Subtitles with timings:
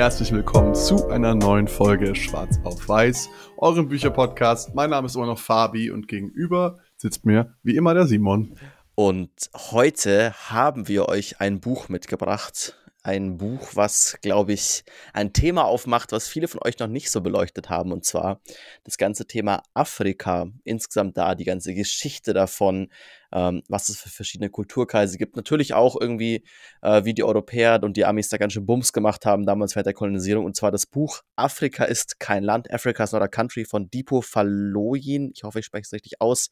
[0.00, 3.28] herzlich willkommen zu einer neuen Folge Schwarz auf Weiß,
[3.58, 4.74] eurem Bücherpodcast.
[4.74, 8.56] Mein Name ist immer noch Fabi und gegenüber sitzt mir wie immer der Simon.
[8.94, 12.78] Und heute haben wir euch ein Buch mitgebracht.
[13.02, 17.22] Ein Buch, was, glaube ich, ein Thema aufmacht, was viele von euch noch nicht so
[17.22, 17.92] beleuchtet haben.
[17.92, 18.42] Und zwar
[18.84, 20.48] das ganze Thema Afrika.
[20.64, 22.90] Insgesamt da die ganze Geschichte davon,
[23.32, 25.36] ähm, was es für verschiedene Kulturkreise gibt.
[25.36, 26.44] Natürlich auch irgendwie,
[26.82, 29.86] äh, wie die Europäer und die Amis da ganz schön Bums gemacht haben, damals während
[29.86, 30.44] der Kolonisierung.
[30.44, 34.20] Und zwar das Buch Afrika ist kein Land, Africa is not a country von Dipo
[34.20, 35.30] Faloyin.
[35.34, 36.50] Ich hoffe, ich spreche es richtig aus.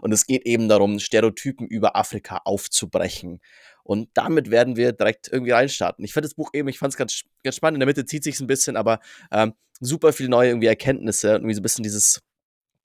[0.00, 3.40] Und es geht eben darum, Stereotypen über Afrika aufzubrechen.
[3.90, 6.04] Und damit werden wir direkt irgendwie reinstarten.
[6.04, 7.74] Ich fand das Buch eben, ich fand es ganz, ganz spannend.
[7.74, 9.00] In der Mitte zieht sich ein bisschen, aber
[9.32, 12.20] ähm, super viele neue irgendwie Erkenntnisse und irgendwie so ein bisschen dieses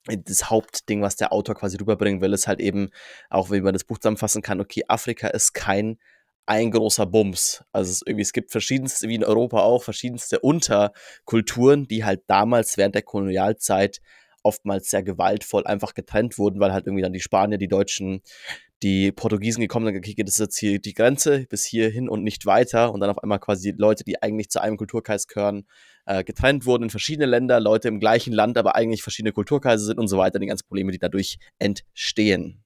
[0.07, 2.89] das Hauptding, was der Autor quasi rüberbringen will, ist halt eben,
[3.29, 5.99] auch wenn man das Buch zusammenfassen kann, okay, Afrika ist kein
[6.47, 7.63] ein großer Bums.
[7.71, 12.77] Also es, irgendwie, es gibt verschiedenste, wie in Europa auch, verschiedenste Unterkulturen, die halt damals
[12.77, 14.01] während der Kolonialzeit
[14.41, 18.21] oftmals sehr gewaltvoll einfach getrennt wurden, weil halt irgendwie dann die Spanier, die Deutschen,
[18.83, 22.45] die Portugiesen gekommen sind, okay, geht es jetzt hier die Grenze bis hierhin und nicht
[22.45, 22.93] weiter.
[22.93, 25.65] Und dann auf einmal quasi Leute, die eigentlich zu einem Kulturkreis gehören,
[26.05, 29.99] äh, getrennt wurden in verschiedene Länder, Leute im gleichen Land, aber eigentlich verschiedene Kulturkreise sind
[29.99, 32.63] und so weiter, die ganzen Probleme, die dadurch entstehen.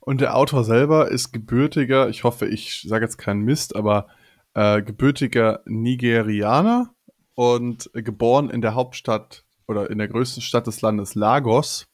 [0.00, 4.06] Und der Autor selber ist gebürtiger, ich hoffe, ich sage jetzt keinen Mist, aber
[4.54, 6.94] äh, gebürtiger Nigerianer
[7.34, 11.88] und geboren in der Hauptstadt oder in der größten Stadt des Landes Lagos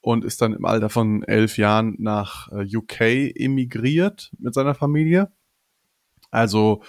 [0.00, 3.00] und ist dann im Alter von elf Jahren nach äh, UK
[3.34, 5.32] emigriert mit seiner Familie.
[6.30, 6.82] Also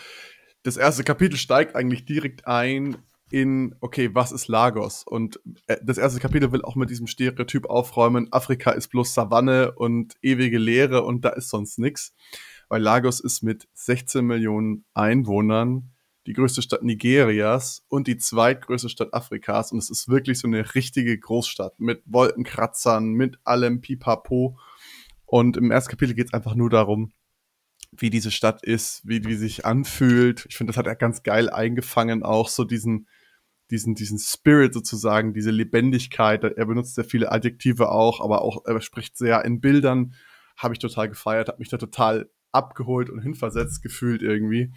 [0.64, 2.98] das erste Kapitel steigt eigentlich direkt ein
[3.32, 5.04] in, okay, was ist Lagos?
[5.04, 9.74] Und äh, das erste Kapitel will auch mit diesem Stereotyp aufräumen, Afrika ist bloß Savanne
[9.74, 12.16] und ewige Leere und da ist sonst nichts.
[12.70, 15.92] Weil Lagos ist mit 16 Millionen Einwohnern
[16.30, 19.72] die größte Stadt Nigerias und die zweitgrößte Stadt Afrikas.
[19.72, 24.60] Und es ist wirklich so eine richtige Großstadt mit Wolkenkratzern, mit allem Pipapo.
[25.26, 27.12] Und im ersten Kapitel geht es einfach nur darum,
[27.92, 30.46] wie diese Stadt ist, wie die sich anfühlt.
[30.48, 33.08] Ich finde, das hat er ganz geil eingefangen, auch so diesen,
[33.72, 36.44] diesen, diesen Spirit sozusagen, diese Lebendigkeit.
[36.44, 40.14] Er benutzt sehr viele Adjektive auch, aber auch, er spricht sehr in Bildern.
[40.58, 44.72] Habe ich total gefeiert, habe mich da total abgeholt und hinversetzt gefühlt irgendwie.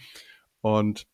[0.63, 1.12] Und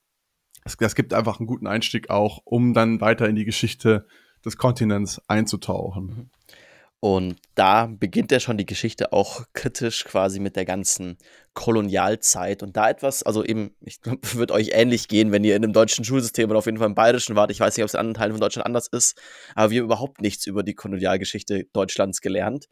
[0.68, 4.06] das, das gibt einfach einen guten Einstieg auch, um dann weiter in die Geschichte
[4.44, 6.04] des Kontinents einzutauchen.
[6.04, 6.30] Mhm.
[7.00, 11.16] Und da beginnt ja schon die Geschichte auch kritisch quasi mit der ganzen
[11.54, 12.64] Kolonialzeit.
[12.64, 15.72] Und da etwas, also eben, ich glaube, wird euch ähnlich gehen, wenn ihr in einem
[15.72, 17.52] deutschen Schulsystem oder auf jeden Fall im bayerischen wart.
[17.52, 19.18] Ich weiß nicht, ob es in anderen Teilen von Deutschland anders ist,
[19.54, 22.68] aber wir haben überhaupt nichts über die Kolonialgeschichte Deutschlands gelernt.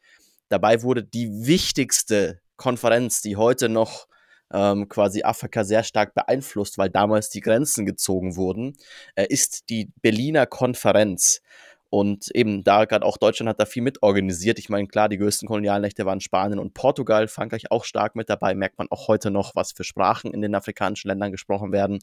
[0.49, 4.09] Dabei wurde die wichtigste Konferenz, die heute noch
[4.53, 8.77] ähm, quasi Afrika sehr stark beeinflusst, weil damals die Grenzen gezogen wurden,
[9.15, 11.41] äh, ist die Berliner Konferenz.
[11.89, 14.59] Und eben da gerade auch Deutschland hat da viel mitorganisiert.
[14.59, 18.55] Ich meine, klar, die größten Kolonialnächte waren Spanien und Portugal, Frankreich auch stark mit dabei.
[18.55, 22.01] Merkt man auch heute noch, was für Sprachen in den afrikanischen Ländern gesprochen werden.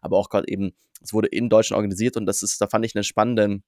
[0.00, 2.94] Aber auch gerade eben, es wurde in Deutschland organisiert und das ist, da fand ich
[2.94, 3.60] eine spannende,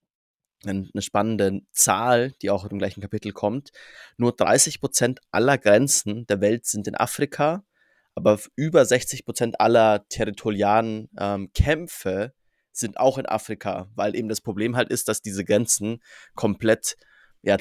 [0.64, 3.70] eine spannende Zahl, die auch im gleichen Kapitel kommt.
[4.16, 7.64] Nur 30 Prozent aller Grenzen der Welt sind in Afrika,
[8.18, 12.32] aber über 60 Prozent aller territorialen ähm, Kämpfe
[12.72, 16.02] sind auch in Afrika, weil eben das Problem halt ist, dass diese Grenzen
[16.34, 16.96] komplett
[17.42, 17.56] ja,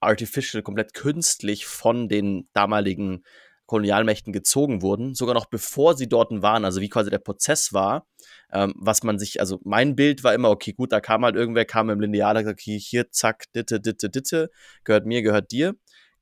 [0.00, 3.24] artificial, komplett künstlich von den damaligen
[3.66, 8.06] Kolonialmächten gezogen wurden, sogar noch bevor sie dort waren, also wie quasi der Prozess war,
[8.52, 11.64] ähm, was man sich, also mein Bild war immer, okay, gut, da kam halt irgendwer,
[11.66, 14.50] kam im Lineal, gesagt, okay, hier, zack, ditte, ditte, ditte,
[14.84, 15.74] gehört mir, gehört dir.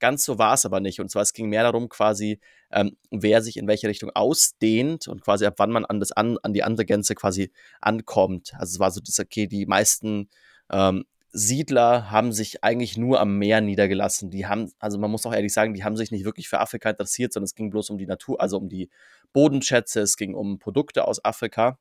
[0.02, 0.98] Ganz so war es aber nicht.
[0.98, 2.40] Und zwar, es ging mehr darum, quasi,
[2.72, 6.38] ähm, wer sich in welche Richtung ausdehnt und quasi ab wann man an, das an,
[6.42, 8.52] an die andere Grenze quasi ankommt.
[8.58, 10.28] Also es war so das, okay, die meisten
[10.72, 14.28] ähm, Siedler haben sich eigentlich nur am Meer niedergelassen.
[14.30, 16.90] Die haben, also man muss auch ehrlich sagen, die haben sich nicht wirklich für Afrika
[16.90, 18.90] interessiert, sondern es ging bloß um die Natur, also um die
[19.32, 21.78] Bodenschätze, es ging um Produkte aus Afrika.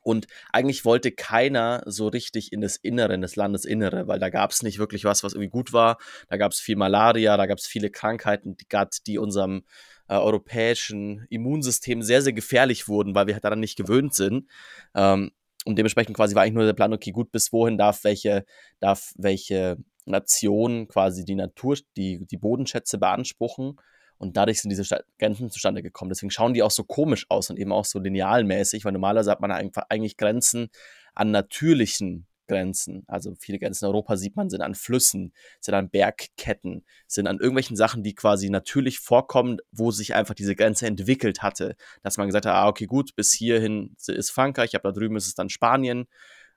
[0.00, 4.50] Und eigentlich wollte keiner so richtig in das Innere, in das Landesinnere, weil da gab
[4.50, 5.98] es nicht wirklich was, was irgendwie gut war.
[6.28, 8.66] Da gab es viel Malaria, da gab es viele Krankheiten, die,
[9.06, 9.64] die unserem
[10.08, 14.48] äh, europäischen Immunsystem sehr, sehr gefährlich wurden, weil wir halt daran nicht gewöhnt sind.
[14.94, 15.32] Ähm,
[15.64, 18.44] und dementsprechend quasi war eigentlich nur der Plan, okay, gut, bis wohin darf welche,
[18.80, 23.76] darf welche Nation quasi die Natur, die, die Bodenschätze beanspruchen
[24.18, 24.84] und dadurch sind diese
[25.18, 26.10] Grenzen zustande gekommen.
[26.10, 29.40] Deswegen schauen die auch so komisch aus und eben auch so linealmäßig, weil normalerweise hat
[29.40, 30.68] man eigentlich Grenzen
[31.14, 33.04] an natürlichen Grenzen.
[33.06, 37.38] Also viele Grenzen in Europa sieht man, sind an Flüssen, sind an Bergketten, sind an
[37.38, 41.76] irgendwelchen Sachen, die quasi natürlich vorkommen, wo sich einfach diese Grenze entwickelt hatte.
[42.02, 45.28] Dass man gesagt hat, ah, okay, gut, bis hierhin ist Frankreich, ab da drüben ist
[45.28, 46.06] es dann Spanien.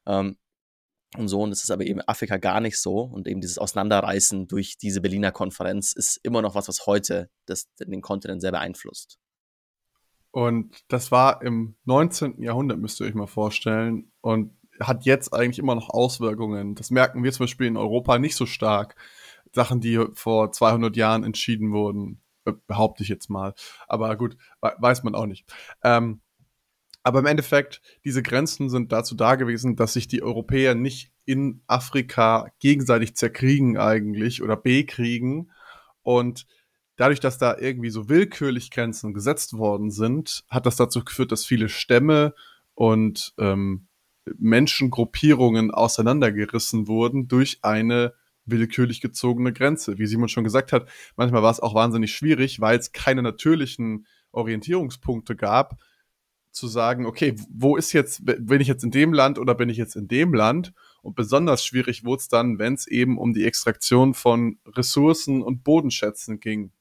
[0.07, 0.37] Ähm,
[1.17, 3.01] und so, und das ist aber eben Afrika gar nicht so.
[3.01, 7.69] Und eben dieses Auseinanderreißen durch diese Berliner Konferenz ist immer noch was, was heute das,
[7.79, 9.19] den Kontinent sehr beeinflusst.
[10.31, 12.41] Und das war im 19.
[12.41, 14.11] Jahrhundert, müsst ihr euch mal vorstellen.
[14.21, 16.75] Und hat jetzt eigentlich immer noch Auswirkungen.
[16.75, 18.95] Das merken wir zum Beispiel in Europa nicht so stark.
[19.53, 22.21] Sachen, die vor 200 Jahren entschieden wurden,
[22.67, 23.53] behaupte ich jetzt mal.
[23.87, 25.45] Aber gut, weiß man auch nicht.
[25.83, 26.21] Ähm,
[27.03, 31.61] aber im Endeffekt, diese Grenzen sind dazu da gewesen, dass sich die Europäer nicht in
[31.67, 35.51] Afrika gegenseitig zerkriegen eigentlich oder bekriegen.
[36.03, 36.45] Und
[36.97, 41.45] dadurch, dass da irgendwie so willkürlich Grenzen gesetzt worden sind, hat das dazu geführt, dass
[41.45, 42.35] viele Stämme
[42.75, 43.87] und ähm,
[44.37, 48.13] Menschengruppierungen auseinandergerissen wurden durch eine
[48.45, 49.97] willkürlich gezogene Grenze.
[49.97, 54.05] Wie Simon schon gesagt hat, manchmal war es auch wahnsinnig schwierig, weil es keine natürlichen
[54.31, 55.79] Orientierungspunkte gab,
[56.51, 59.77] zu sagen, okay, wo ist jetzt, bin ich jetzt in dem Land oder bin ich
[59.77, 60.73] jetzt in dem Land?
[61.01, 65.63] Und besonders schwierig wurde es dann, wenn es eben um die Extraktion von Ressourcen und
[65.63, 66.71] Bodenschätzen ging.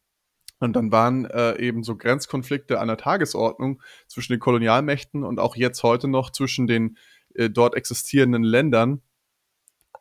[0.59, 5.57] Und dann waren äh, eben so Grenzkonflikte an der Tagesordnung zwischen den Kolonialmächten und auch
[5.57, 6.99] jetzt heute noch zwischen den
[7.35, 9.01] äh, dort existierenden Ländern,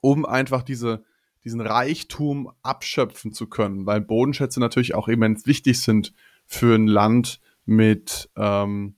[0.01, 1.05] um einfach diese,
[1.45, 6.13] diesen Reichtum abschöpfen zu können, weil Bodenschätze natürlich auch immens wichtig sind
[6.45, 8.95] für ein Land mit ähm,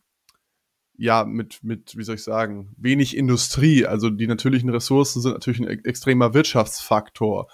[1.01, 3.87] ja, mit, mit, wie soll ich sagen, wenig Industrie.
[3.87, 7.49] Also die natürlichen Ressourcen sind natürlich ein extremer Wirtschaftsfaktor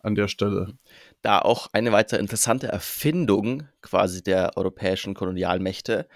[0.00, 0.74] an der Stelle.
[1.22, 6.06] Da auch eine weitere interessante Erfindung quasi der europäischen Kolonialmächte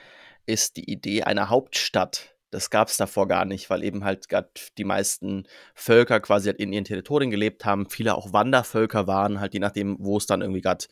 [0.45, 2.35] ist die Idee einer Hauptstadt.
[2.51, 4.27] Das gab es davor gar nicht, weil eben halt
[4.77, 5.45] die meisten
[5.75, 9.97] Völker quasi halt in ihren Territorien gelebt haben, viele auch Wandervölker waren, halt je nachdem,
[10.01, 10.85] wo es dann irgendwie gerade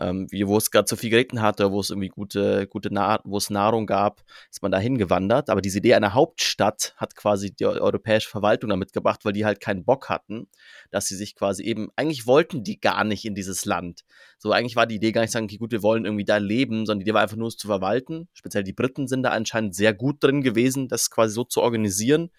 [0.00, 3.36] ähm, wo es gerade so viel geregnet hatte, wo es irgendwie gute, gute Na wo
[3.36, 5.50] es Nahrung gab, ist man dahin gewandert.
[5.50, 9.60] Aber diese Idee einer Hauptstadt hat quasi die europäische Verwaltung damit gebracht, weil die halt
[9.60, 10.48] keinen Bock hatten,
[10.90, 14.04] dass sie sich quasi eben, eigentlich wollten die gar nicht in dieses Land.
[14.38, 16.86] So, eigentlich war die Idee gar nicht sagen, okay, gut, wir wollen irgendwie da leben,
[16.86, 18.28] sondern die Idee war einfach nur, es zu verwalten.
[18.32, 22.30] Speziell die Briten sind da anscheinend sehr gut drin gewesen, das quasi so zu organisieren.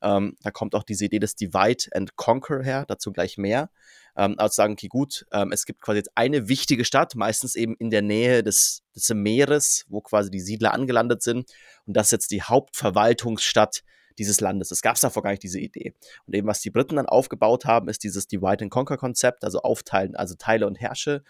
[0.00, 3.70] Ähm, da kommt auch diese Idee des Divide and Conquer her, dazu gleich mehr
[4.18, 7.76] ähm, als sagen, okay, gut, ähm, es gibt quasi jetzt eine wichtige Stadt, meistens eben
[7.78, 11.50] in der Nähe des, des Meeres, wo quasi die Siedler angelandet sind.
[11.86, 13.84] Und das ist jetzt die Hauptverwaltungsstadt
[14.18, 14.72] dieses Landes.
[14.72, 15.94] Es gab davor gar nicht diese Idee.
[16.26, 19.60] Und eben, was die Briten dann aufgebaut haben, ist dieses Divide and Conquer Konzept, also
[19.60, 21.22] aufteilen, also Teile und Herrsche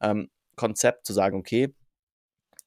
[0.00, 1.74] ähm, Konzept, zu sagen, okay,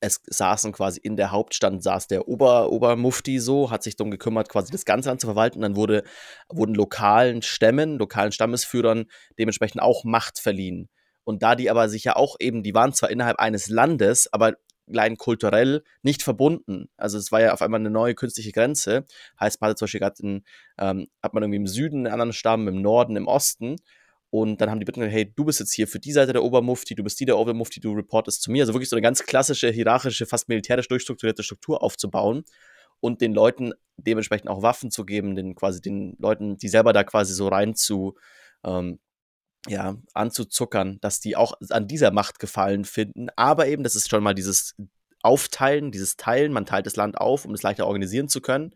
[0.01, 4.49] es saßen quasi in der Hauptstadt, saß der Ober, Obermufti so, hat sich darum gekümmert,
[4.49, 5.61] quasi das Ganze Land zu verwalten.
[5.61, 6.03] Dann wurde,
[6.49, 9.05] wurden lokalen Stämmen, lokalen Stammesführern
[9.37, 10.89] dementsprechend auch Macht verliehen.
[11.23, 14.53] Und da die aber sich ja auch eben, die waren zwar innerhalb eines Landes, aber
[14.89, 16.89] allein kulturell nicht verbunden.
[16.97, 19.05] Also es war ja auf einmal eine neue künstliche Grenze.
[19.39, 20.43] Heißt, man hat zum Beispiel gerade in,
[20.79, 23.75] ähm, hat man irgendwie im Süden einen anderen Stamm, im Norden, im Osten.
[24.31, 26.43] Und dann haben die Briten gesagt, hey, du bist jetzt hier für die Seite der
[26.43, 28.63] Obermufti, du bist die der Obermufti, du reportest zu mir.
[28.63, 32.43] Also wirklich so eine ganz klassische, hierarchische, fast militärisch durchstrukturierte Struktur aufzubauen
[32.99, 37.03] und den Leuten dementsprechend auch Waffen zu geben, den quasi den Leuten, die selber da
[37.03, 38.15] quasi so rein zu,
[38.63, 38.99] ähm,
[39.67, 43.29] ja, anzuzuckern, dass die auch an dieser Macht gefallen finden.
[43.35, 44.75] Aber eben, das ist schon mal dieses
[45.23, 48.73] Aufteilen, dieses Teilen, man teilt das Land auf, um es leichter organisieren zu können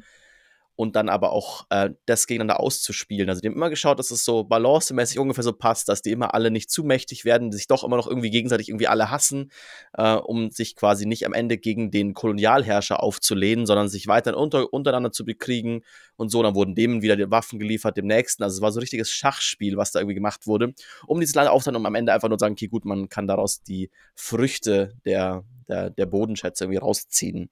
[0.75, 3.29] und dann aber auch äh, das gegeneinander auszuspielen.
[3.29, 6.33] Also die haben immer geschaut, dass es so balancemäßig ungefähr so passt, dass die immer
[6.33, 9.51] alle nicht zu mächtig werden, sich doch immer noch irgendwie gegenseitig irgendwie alle hassen,
[9.93, 14.73] äh, um sich quasi nicht am Ende gegen den Kolonialherrscher aufzulehnen, sondern sich weiterhin unter,
[14.73, 15.83] untereinander zu bekriegen
[16.15, 16.41] und so.
[16.41, 18.41] Dann wurden dem wieder die Waffen geliefert, dem nächsten.
[18.43, 20.73] Also es war so ein richtiges Schachspiel, was da irgendwie gemacht wurde,
[21.05, 23.27] um dieses Land aufzunehmen, um am Ende einfach nur zu sagen, okay, gut, man kann
[23.27, 27.49] daraus die Früchte der, der, der Bodenschätze irgendwie rausziehen.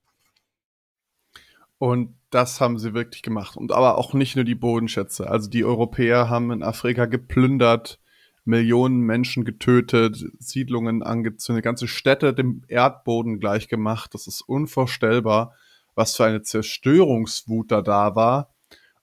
[1.81, 3.57] Und das haben sie wirklich gemacht.
[3.57, 5.27] Und aber auch nicht nur die Bodenschätze.
[5.27, 7.99] Also die Europäer haben in Afrika geplündert,
[8.45, 14.13] Millionen Menschen getötet, Siedlungen angezündet, ganze Städte dem Erdboden gleichgemacht.
[14.13, 15.55] Das ist unvorstellbar,
[15.95, 18.53] was für eine Zerstörungswut da da war.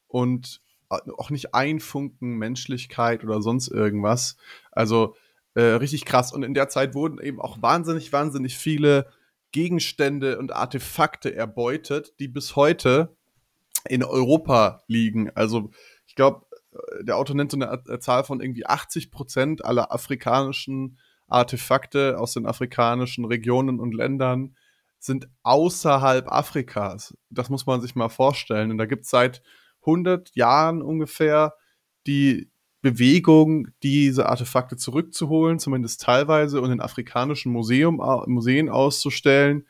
[0.06, 4.36] Und auch nicht ein Funken Menschlichkeit oder sonst irgendwas.
[4.70, 5.16] Also
[5.54, 6.32] äh, richtig krass.
[6.32, 9.08] Und in der Zeit wurden eben auch wahnsinnig, wahnsinnig viele
[9.52, 13.16] Gegenstände und Artefakte erbeutet, die bis heute
[13.88, 15.30] in Europa liegen.
[15.34, 15.70] Also
[16.06, 20.98] ich glaube, äh, der Autor nennt so eine Zahl von irgendwie 80 Prozent aller afrikanischen
[21.26, 24.56] Artefakte aus den afrikanischen Regionen und Ländern
[24.98, 27.16] sind außerhalb Afrikas.
[27.30, 28.70] Das muss man sich mal vorstellen.
[28.70, 29.42] Und da gibt es seit
[29.82, 31.54] 100 Jahren ungefähr
[32.06, 39.66] die Bewegung, diese Artefakte zurückzuholen, zumindest teilweise, und in afrikanischen Museum, Museen auszustellen.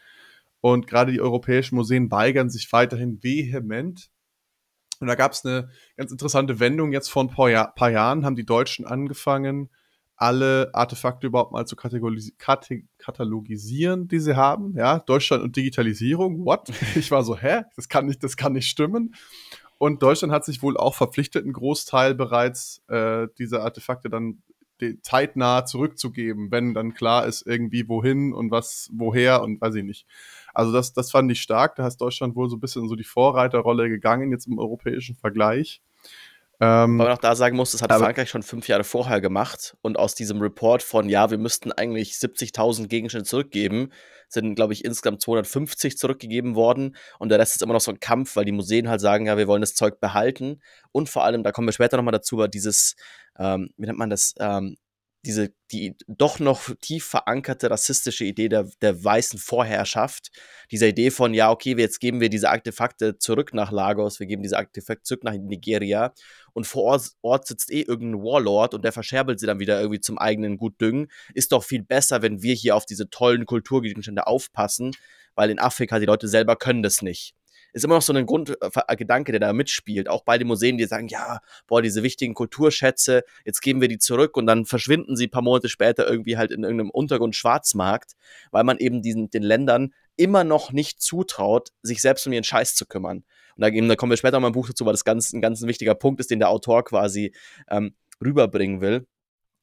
[0.60, 4.10] Und gerade die europäischen Museen weigern sich weiterhin vehement.
[5.00, 6.92] Und da gab es eine ganz interessante Wendung.
[6.92, 9.70] Jetzt vor ein paar, Jahr, paar, Jahren haben die Deutschen angefangen,
[10.16, 14.74] alle Artefakte überhaupt mal zu katalogisieren, die sie haben.
[14.76, 16.44] Ja, Deutschland und Digitalisierung.
[16.44, 16.72] What?
[16.96, 17.62] Ich war so, hä?
[17.76, 19.14] Das kann nicht, das kann nicht stimmen.
[19.78, 24.42] Und Deutschland hat sich wohl auch verpflichtet, einen Großteil bereits äh, dieser Artefakte dann
[25.02, 30.06] zeitnah zurückzugeben, wenn dann klar ist, irgendwie wohin und was, woher und weiß ich nicht.
[30.54, 31.76] Also das, das fand ich stark.
[31.76, 35.82] Da ist Deutschland wohl so ein bisschen so die Vorreiterrolle gegangen, jetzt im europäischen Vergleich.
[36.60, 39.76] Ähm, Weil man auch da sagen muss, das hat Frankreich schon fünf Jahre vorher gemacht.
[39.80, 43.92] Und aus diesem Report von, ja, wir müssten eigentlich 70.000 Gegenstände zurückgeben,
[44.28, 46.96] sind, glaube ich, insgesamt 250 zurückgegeben worden.
[47.20, 49.36] Und der Rest ist immer noch so ein Kampf, weil die Museen halt sagen, ja,
[49.36, 50.60] wir wollen das Zeug behalten.
[50.90, 52.96] Und vor allem, da kommen wir später nochmal dazu, aber dieses,
[53.38, 54.76] ähm, wie nennt man das, ähm,
[55.24, 60.30] diese, die doch noch tief verankerte rassistische Idee der, der weißen Vorherrschaft,
[60.70, 64.42] diese Idee von, ja, okay, jetzt geben wir diese Artefakte zurück nach Lagos, wir geben
[64.42, 66.12] diese Artefakte zurück nach Nigeria
[66.52, 70.00] und vor Ort, Ort sitzt eh irgendein Warlord und der verscherbelt sie dann wieder irgendwie
[70.00, 74.92] zum eigenen Gutdüngen, ist doch viel besser, wenn wir hier auf diese tollen Kulturgegenstände aufpassen,
[75.34, 77.34] weil in Afrika die Leute selber können das nicht
[77.78, 80.08] ist immer noch so ein Grundgedanke, der da mitspielt.
[80.08, 83.98] Auch bei den Museen, die sagen, ja, boah, diese wichtigen Kulturschätze, jetzt geben wir die
[83.98, 88.12] zurück und dann verschwinden sie ein paar Monate später irgendwie halt in irgendeinem Untergrund-Schwarzmarkt,
[88.50, 92.74] weil man eben diesen, den Ländern immer noch nicht zutraut, sich selbst um ihren Scheiß
[92.74, 93.18] zu kümmern.
[93.56, 95.40] Und da, eben, da kommen wir später mal im Buch dazu, weil das ganz, ein
[95.40, 97.32] ganz wichtiger Punkt ist, den der Autor quasi
[97.70, 99.06] ähm, rüberbringen will.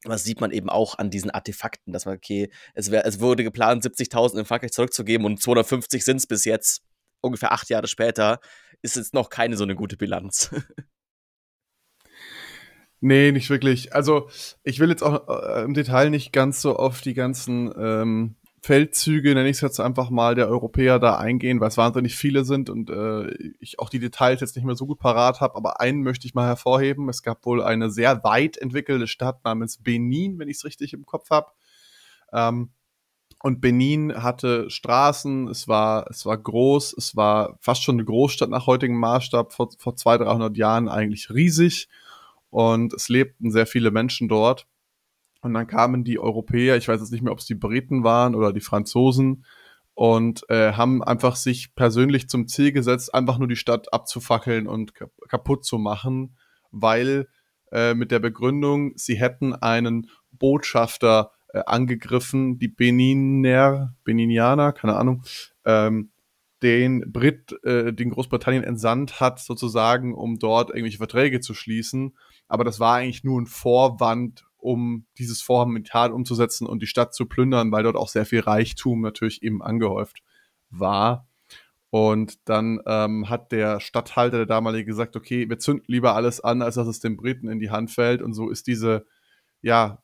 [0.05, 3.43] Was sieht man eben auch an diesen Artefakten, dass man, okay, es, wär, es wurde
[3.43, 6.83] geplant, 70.000 in Frankreich zurückzugeben und 250 sind es bis jetzt
[7.25, 8.39] ungefähr acht Jahre später,
[8.81, 10.51] ist es noch keine so eine gute Bilanz.
[13.01, 13.93] Nee, nicht wirklich.
[13.93, 14.29] Also
[14.63, 19.35] ich will jetzt auch äh, im Detail nicht ganz so auf die ganzen ähm, Feldzüge,
[19.35, 22.67] nenne ich es jetzt einfach mal, der Europäer da eingehen, weil es wahnsinnig viele sind
[22.67, 25.55] und äh, ich auch die Details jetzt nicht mehr so gut parat habe.
[25.55, 27.07] Aber einen möchte ich mal hervorheben.
[27.07, 31.05] Es gab wohl eine sehr weit entwickelte Stadt namens Benin, wenn ich es richtig im
[31.05, 31.51] Kopf habe.
[32.33, 32.71] Ähm,
[33.45, 38.49] und Benin hatte Straßen, es war, es war groß, es war fast schon eine Großstadt
[38.49, 41.87] nach heutigem Maßstab, vor, vor 200, 300 Jahren eigentlich riesig.
[42.49, 44.65] Und es lebten sehr viele Menschen dort.
[45.41, 48.33] Und dann kamen die Europäer, ich weiß jetzt nicht mehr, ob es die Briten waren
[48.33, 49.45] oder die Franzosen,
[49.93, 54.93] und äh, haben einfach sich persönlich zum Ziel gesetzt, einfach nur die Stadt abzufackeln und
[55.29, 56.35] kaputt zu machen,
[56.71, 57.27] weil
[57.71, 65.23] äh, mit der Begründung, sie hätten einen Botschafter äh, angegriffen, die Beniner, Beninianer, keine Ahnung,
[65.63, 66.09] ähm,
[66.61, 72.17] den Brit, äh, den Großbritannien entsandt hat, sozusagen, um dort irgendwelche Verträge zu schließen.
[72.49, 76.87] Aber das war eigentlich nur ein Vorwand, um dieses Vorhaben mit Tat umzusetzen und die
[76.87, 80.23] Stadt zu plündern, weil dort auch sehr viel Reichtum natürlich eben angehäuft
[80.69, 81.25] war.
[81.89, 86.61] Und dann ähm, hat der Stadthalter, der damalige, gesagt, okay, wir zünden lieber alles an,
[86.61, 88.21] als dass es den Briten in die Hand fällt.
[88.21, 89.05] Und so ist diese,
[89.61, 90.03] ja,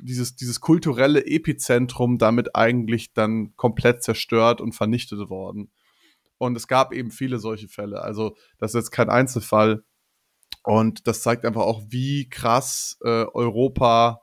[0.00, 5.70] dieses, dieses kulturelle Epizentrum damit eigentlich dann komplett zerstört und vernichtet worden.
[6.38, 8.02] Und es gab eben viele solche Fälle.
[8.02, 9.84] Also, das ist jetzt kein Einzelfall.
[10.64, 14.22] Und das zeigt einfach auch, wie krass äh, Europa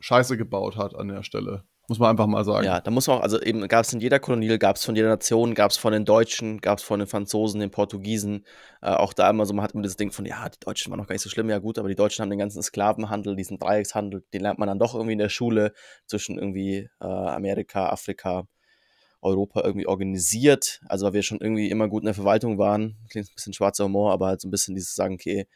[0.00, 1.64] Scheiße gebaut hat an der Stelle.
[1.86, 2.64] Muss man einfach mal sagen.
[2.64, 4.96] Ja, da muss man auch, also eben gab es in jeder Kolonie, gab es von
[4.96, 8.46] jeder Nation, gab es von den Deutschen, gab es von den Franzosen, den Portugiesen.
[8.80, 10.98] Äh, auch da immer so, man hat immer das Ding von, ja, die Deutschen waren
[10.98, 13.58] noch gar nicht so schlimm, ja gut, aber die Deutschen haben den ganzen Sklavenhandel, diesen
[13.58, 15.74] Dreieckshandel, den lernt man dann doch irgendwie in der Schule
[16.06, 18.46] zwischen irgendwie äh, Amerika, Afrika,
[19.20, 20.80] Europa irgendwie organisiert.
[20.86, 22.96] Also weil wir schon irgendwie immer gut in der Verwaltung waren.
[23.10, 25.46] Klingt ein bisschen schwarzer Humor, aber halt so ein bisschen dieses Sagen, okay,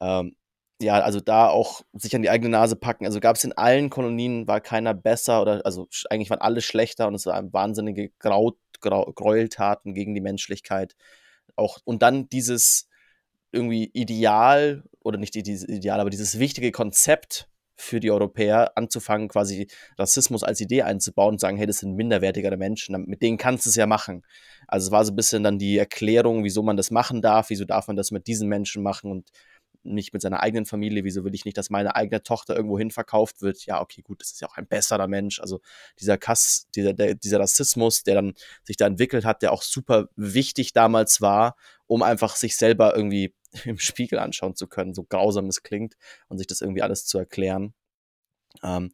[0.00, 0.36] ähm,
[0.84, 3.06] ja, also da auch sich an die eigene Nase packen.
[3.06, 7.08] Also gab es in allen Kolonien, war keiner besser oder also eigentlich waren alle schlechter
[7.08, 10.94] und es waren wahnsinnige Grau, Grau, Gräueltaten gegen die Menschlichkeit.
[11.56, 12.88] Auch, und dann dieses
[13.52, 19.68] irgendwie Ideal, oder nicht dieses Ideal, aber dieses wichtige Konzept für die Europäer anzufangen, quasi
[19.98, 23.70] Rassismus als Idee einzubauen und sagen, hey, das sind minderwertigere Menschen, mit denen kannst du
[23.70, 24.24] es ja machen.
[24.68, 27.64] Also es war so ein bisschen dann die Erklärung, wieso man das machen darf, wieso
[27.64, 29.30] darf man das mit diesen Menschen machen und
[29.84, 32.90] nicht mit seiner eigenen Familie, wieso will ich nicht, dass meine eigene Tochter irgendwo hin
[32.90, 33.64] verkauft wird?
[33.66, 35.40] Ja, okay, gut, das ist ja auch ein besserer Mensch.
[35.40, 35.60] Also
[36.00, 40.08] dieser Kass, dieser, der, dieser Rassismus, der dann sich da entwickelt hat, der auch super
[40.16, 45.46] wichtig damals war, um einfach sich selber irgendwie im Spiegel anschauen zu können, so grausam
[45.46, 45.94] es klingt
[46.28, 47.74] und sich das irgendwie alles zu erklären.
[48.62, 48.92] Ähm,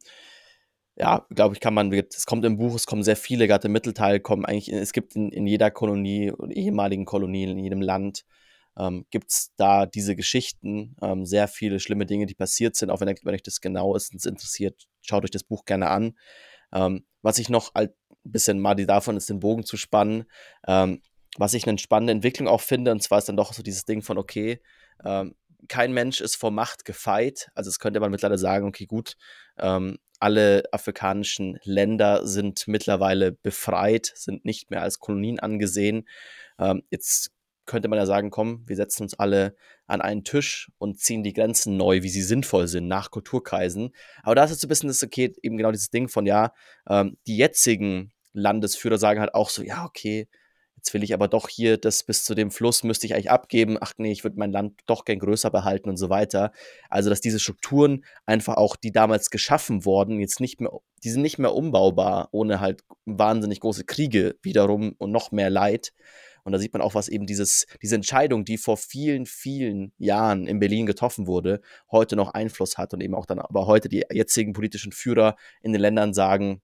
[0.97, 3.71] ja, glaube ich, kann man, es kommt im Buch, es kommen sehr viele, gerade im
[3.71, 8.25] Mittelteil kommen eigentlich, es gibt in, in jeder Kolonie, ehemaligen Kolonie, in jedem Land,
[8.81, 12.99] ähm, gibt es da diese Geschichten, ähm, sehr viele schlimme Dinge, die passiert sind, auch
[12.99, 16.17] wenn, wenn euch das genau ist, interessiert, schaut euch das Buch gerne an.
[16.73, 17.89] Ähm, was ich noch ein
[18.23, 20.25] bisschen mal davon ist, den Bogen zu spannen,
[20.67, 21.01] ähm,
[21.37, 24.01] was ich eine spannende Entwicklung auch finde, und zwar ist dann doch so dieses Ding
[24.01, 24.59] von, okay,
[25.05, 25.35] ähm,
[25.67, 27.49] kein Mensch ist vor Macht gefeit.
[27.53, 29.15] Also es könnte man mittlerweile sagen, okay, gut,
[29.59, 36.07] ähm, alle afrikanischen Länder sind mittlerweile befreit, sind nicht mehr als Kolonien angesehen.
[36.91, 37.31] Jetzt
[37.65, 39.55] könnte man ja sagen, komm, wir setzen uns alle
[39.87, 43.91] an einen Tisch und ziehen die Grenzen neu, wie sie sinnvoll sind, nach Kulturkreisen.
[44.23, 46.53] Aber da ist jetzt so ein bisschen das, okay, eben genau dieses Ding von, ja,
[46.89, 50.27] ähm, die jetzigen Landesführer sagen halt auch so, ja, okay,
[50.81, 53.77] Jetzt will ich aber doch hier das bis zu dem Fluss müsste ich eigentlich abgeben.
[53.79, 56.51] Ach nee, ich würde mein Land doch gern größer behalten und so weiter.
[56.89, 60.71] Also, dass diese Strukturen einfach auch, die damals geschaffen wurden, jetzt nicht mehr,
[61.03, 65.93] die sind nicht mehr umbaubar, ohne halt wahnsinnig große Kriege wiederum und noch mehr Leid.
[66.43, 70.47] Und da sieht man auch, was eben dieses, diese Entscheidung, die vor vielen, vielen Jahren
[70.47, 74.05] in Berlin getroffen wurde, heute noch Einfluss hat und eben auch dann aber heute die
[74.11, 76.61] jetzigen politischen Führer in den Ländern sagen,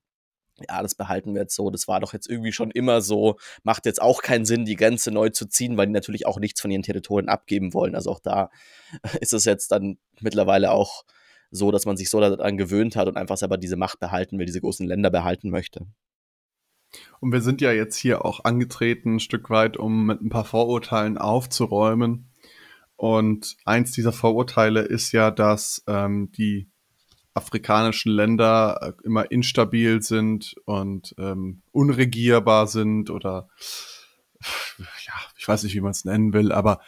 [0.67, 3.85] ja, das behalten wir jetzt so, das war doch jetzt irgendwie schon immer so, macht
[3.85, 6.71] jetzt auch keinen Sinn, die Grenze neu zu ziehen, weil die natürlich auch nichts von
[6.71, 7.95] ihren Territorien abgeben wollen.
[7.95, 8.49] Also auch da
[9.21, 11.03] ist es jetzt dann mittlerweile auch
[11.51, 14.45] so, dass man sich so daran gewöhnt hat und einfach selber diese Macht behalten will,
[14.45, 15.85] diese großen Länder behalten möchte.
[17.19, 20.45] Und wir sind ja jetzt hier auch angetreten, ein Stück weit, um mit ein paar
[20.45, 22.29] Vorurteilen aufzuräumen.
[22.95, 26.69] Und eins dieser Vorurteile ist ja, dass ähm, die
[27.33, 33.47] afrikanischen Länder äh, immer instabil sind und ähm, unregierbar sind oder
[34.77, 36.79] ja, ich weiß nicht, wie man es nennen will, aber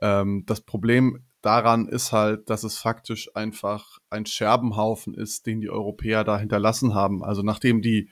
[0.00, 5.70] ähm, das Problem daran ist halt, dass es faktisch einfach ein Scherbenhaufen ist, den die
[5.70, 7.24] Europäer da hinterlassen haben.
[7.24, 8.10] Also nachdem die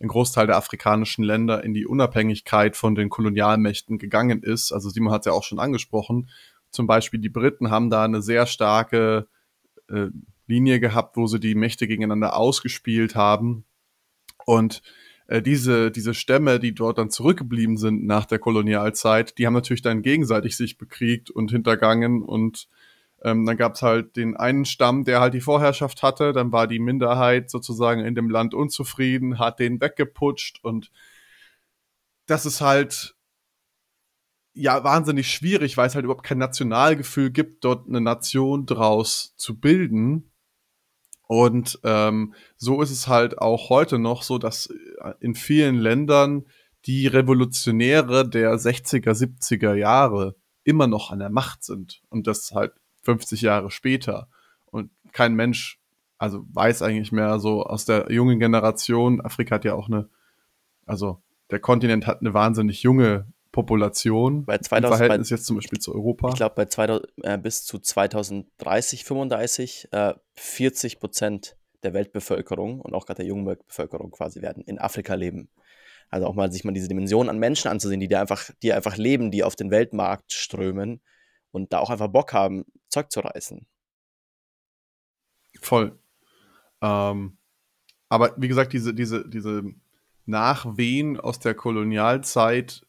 [0.00, 5.12] ein Großteil der afrikanischen Länder in die Unabhängigkeit von den Kolonialmächten gegangen ist, also Simon
[5.12, 6.28] hat es ja auch schon angesprochen,
[6.70, 9.28] zum Beispiel die Briten haben da eine sehr starke
[9.88, 10.08] äh,
[10.46, 13.64] Linie gehabt, wo sie die Mächte gegeneinander ausgespielt haben.
[14.44, 14.82] Und
[15.26, 19.82] äh, diese, diese Stämme, die dort dann zurückgeblieben sind nach der Kolonialzeit, die haben natürlich
[19.82, 22.68] dann gegenseitig sich bekriegt und hintergangen und
[23.26, 26.68] ähm, dann gab es halt den einen Stamm, der halt die Vorherrschaft hatte, dann war
[26.68, 30.92] die Minderheit sozusagen in dem Land unzufrieden, hat den weggeputscht und
[32.26, 33.16] das ist halt
[34.54, 39.58] ja wahnsinnig schwierig, weil es halt überhaupt kein Nationalgefühl gibt, dort eine Nation draus zu
[39.58, 40.30] bilden.
[41.28, 46.46] Und ähm, so ist es halt auch heute noch so, dass äh, in vielen Ländern
[46.86, 52.02] die Revolutionäre der 60er, 70er Jahre immer noch an der Macht sind.
[52.08, 52.72] Und das halt
[53.06, 54.28] 50 Jahre später.
[54.66, 55.80] Und kein Mensch,
[56.18, 60.08] also weiß eigentlich mehr so aus der jungen Generation, Afrika hat ja auch eine,
[60.84, 65.56] also der Kontinent hat eine wahnsinnig junge Population bei 2000, im Verhältnis bei, jetzt zum
[65.56, 66.28] Beispiel zu Europa?
[66.28, 72.92] Ich glaube, bei 2000, äh, bis zu 2030, 35 äh, 40 Prozent der Weltbevölkerung und
[72.92, 75.48] auch gerade der jungen Weltbevölkerung quasi werden in Afrika leben.
[76.10, 78.96] Also auch mal sich mal diese Dimension an Menschen anzusehen, die da einfach, die einfach
[78.96, 81.00] leben, die auf den Weltmarkt strömen
[81.50, 83.66] und da auch einfach Bock haben, Zeug zu reißen.
[85.60, 85.98] Voll.
[86.80, 87.36] Ähm,
[88.08, 89.62] aber wie gesagt, diese, diese, diese
[90.26, 92.86] Nachwehen aus der Kolonialzeit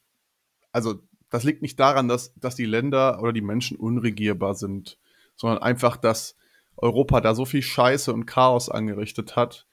[0.77, 4.99] also das liegt nicht daran, dass, dass die Länder oder die Menschen unregierbar sind,
[5.35, 6.35] sondern einfach, dass
[6.75, 9.65] Europa da so viel Scheiße und Chaos angerichtet hat,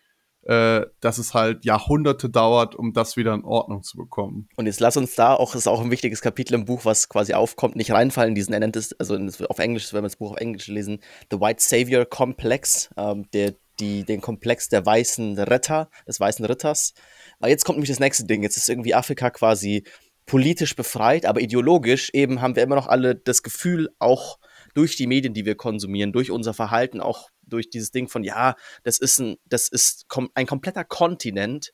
[0.47, 4.49] äh, dass es halt Jahrhunderte dauert, um das wieder in Ordnung zu bekommen.
[4.57, 7.35] Und jetzt lass uns da auch, ist auch ein wichtiges Kapitel im Buch, was quasi
[7.35, 10.41] aufkommt, nicht reinfallen, diesen, er nennt es, also auf Englisch, wenn wir das Buch auf
[10.41, 16.21] Englisch lesen, The White Savior Complex, ähm, der, die, den Komplex der weißen Retter, des
[16.21, 16.95] weißen Ritters.
[17.39, 19.85] Aber jetzt kommt nämlich das nächste Ding, jetzt ist irgendwie Afrika quasi
[20.27, 24.39] politisch befreit, aber ideologisch eben haben wir immer noch alle das Gefühl, auch
[24.75, 28.57] durch die Medien, die wir konsumieren, durch unser Verhalten, auch durch dieses Ding von, ja,
[28.83, 31.73] das ist ein, das ist ein kompletter Kontinent,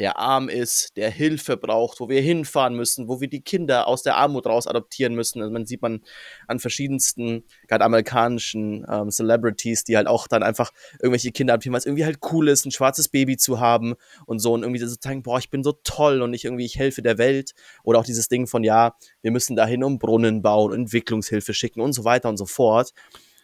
[0.00, 4.02] der arm ist, der Hilfe braucht, wo wir hinfahren müssen, wo wir die Kinder aus
[4.02, 5.42] der Armut raus adoptieren müssen.
[5.42, 6.00] Also man sieht man
[6.48, 11.80] an verschiedensten, gerade amerikanischen ähm, Celebrities, die halt auch dann einfach irgendwelche Kinder adoptieren, weil
[11.80, 14.96] es irgendwie halt cool ist, ein schwarzes Baby zu haben und so und irgendwie so
[14.96, 17.52] zeigen, boah, ich bin so toll und ich irgendwie, ich helfe der Welt.
[17.84, 21.92] Oder auch dieses Ding von, ja, wir müssen dahin um Brunnen bauen, Entwicklungshilfe schicken und
[21.92, 22.94] so weiter und so fort.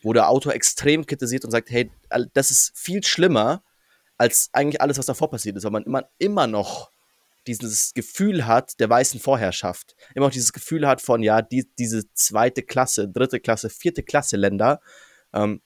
[0.03, 1.91] Wo der Autor extrem kritisiert und sagt, hey,
[2.33, 3.63] das ist viel schlimmer,
[4.19, 6.91] als eigentlich alles, was davor passiert ist, weil man immer, immer noch
[7.47, 9.95] dieses Gefühl hat der weißen Vorherrschaft.
[10.15, 14.37] Immer noch dieses Gefühl hat von, ja, die, diese zweite Klasse, dritte Klasse, vierte Klasse
[14.37, 14.81] Länder,
[15.33, 15.63] ähm,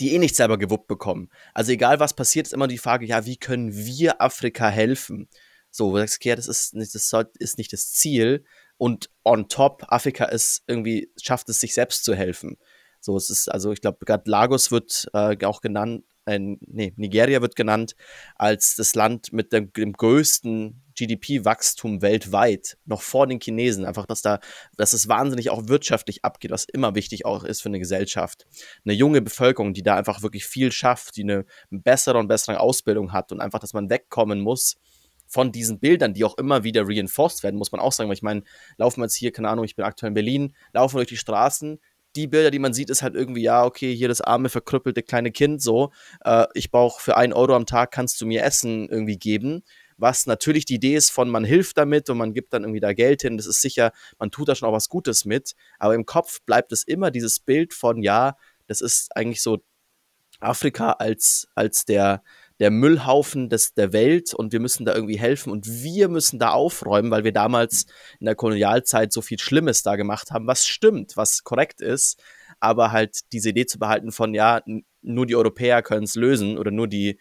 [0.00, 1.30] die eh nicht selber gewuppt bekommen.
[1.54, 5.28] Also egal was passiert, ist immer die Frage, ja, wie können wir Afrika helfen?
[5.70, 8.44] So, das ist nicht das, ist nicht das Ziel,
[8.78, 12.56] und on top, Afrika ist irgendwie, schafft es sich selbst zu helfen.
[13.00, 17.40] So, es ist, also ich glaube, gerade Lagos wird äh, auch genannt, äh, nee, Nigeria
[17.40, 17.96] wird genannt
[18.36, 23.84] als das Land mit dem, dem größten GDP-Wachstum weltweit, noch vor den Chinesen.
[23.84, 24.40] Einfach, dass da,
[24.76, 28.46] dass es wahnsinnig auch wirtschaftlich abgeht, was immer wichtig auch ist für eine Gesellschaft.
[28.84, 33.12] Eine junge Bevölkerung, die da einfach wirklich viel schafft, die eine bessere und bessere Ausbildung
[33.12, 34.76] hat und einfach, dass man wegkommen muss
[35.28, 38.08] von diesen Bildern, die auch immer wieder reinforced werden, muss man auch sagen.
[38.08, 38.42] Weil ich meine,
[38.76, 41.16] laufen wir jetzt hier, keine Ahnung, ich bin aktuell in Berlin, laufen wir durch die
[41.16, 41.78] Straßen,
[42.18, 45.32] die Bilder, die man sieht, ist halt irgendwie, ja, okay, hier das arme, verkrüppelte kleine
[45.32, 45.92] Kind so.
[46.24, 49.62] Äh, ich brauche für einen Euro am Tag, kannst du mir Essen irgendwie geben.
[49.96, 52.92] Was natürlich die Idee ist von, man hilft damit und man gibt dann irgendwie da
[52.92, 53.36] Geld hin.
[53.36, 55.54] Das ist sicher, man tut da schon auch was Gutes mit.
[55.78, 59.58] Aber im Kopf bleibt es immer dieses Bild von, ja, das ist eigentlich so
[60.40, 62.22] Afrika als, als der,
[62.60, 66.50] der Müllhaufen des, der Welt und wir müssen da irgendwie helfen und wir müssen da
[66.50, 67.86] aufräumen, weil wir damals
[68.18, 72.20] in der Kolonialzeit so viel Schlimmes da gemacht haben, was stimmt, was korrekt ist,
[72.60, 74.60] aber halt diese Idee zu behalten von, ja,
[75.02, 77.18] nur die Europäer können es lösen oder nur die,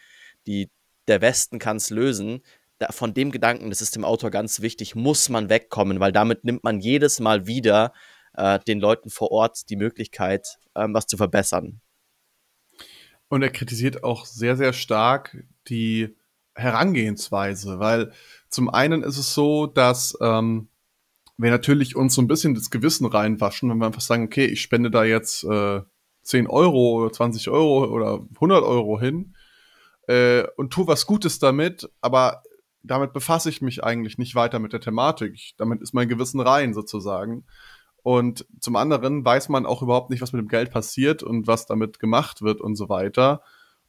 [0.47, 0.71] die,
[1.07, 2.41] der Westen kann es lösen,
[2.79, 6.43] da, von dem Gedanken, das ist dem Autor ganz wichtig, muss man wegkommen, weil damit
[6.43, 7.93] nimmt man jedes Mal wieder
[8.33, 11.81] äh, den Leuten vor Ort die Möglichkeit, ähm, was zu verbessern.
[13.29, 16.15] Und er kritisiert auch sehr, sehr stark die
[16.55, 18.11] Herangehensweise, weil
[18.49, 20.69] zum einen ist es so, dass ähm,
[21.37, 24.61] wir natürlich uns so ein bisschen das Gewissen reinwaschen, wenn wir einfach sagen, okay, ich
[24.61, 25.81] spende da jetzt äh,
[26.23, 29.35] 10 Euro oder 20 Euro oder 100 Euro hin
[30.07, 32.41] äh, und tu was Gutes damit, aber
[32.81, 35.33] damit befasse ich mich eigentlich nicht weiter mit der Thematik.
[35.35, 37.45] Ich, damit ist mein Gewissen rein sozusagen.
[38.07, 41.65] Und zum anderen weiß man auch überhaupt nicht, was mit dem Geld passiert und was
[41.65, 43.41] damit gemacht wird und so weiter.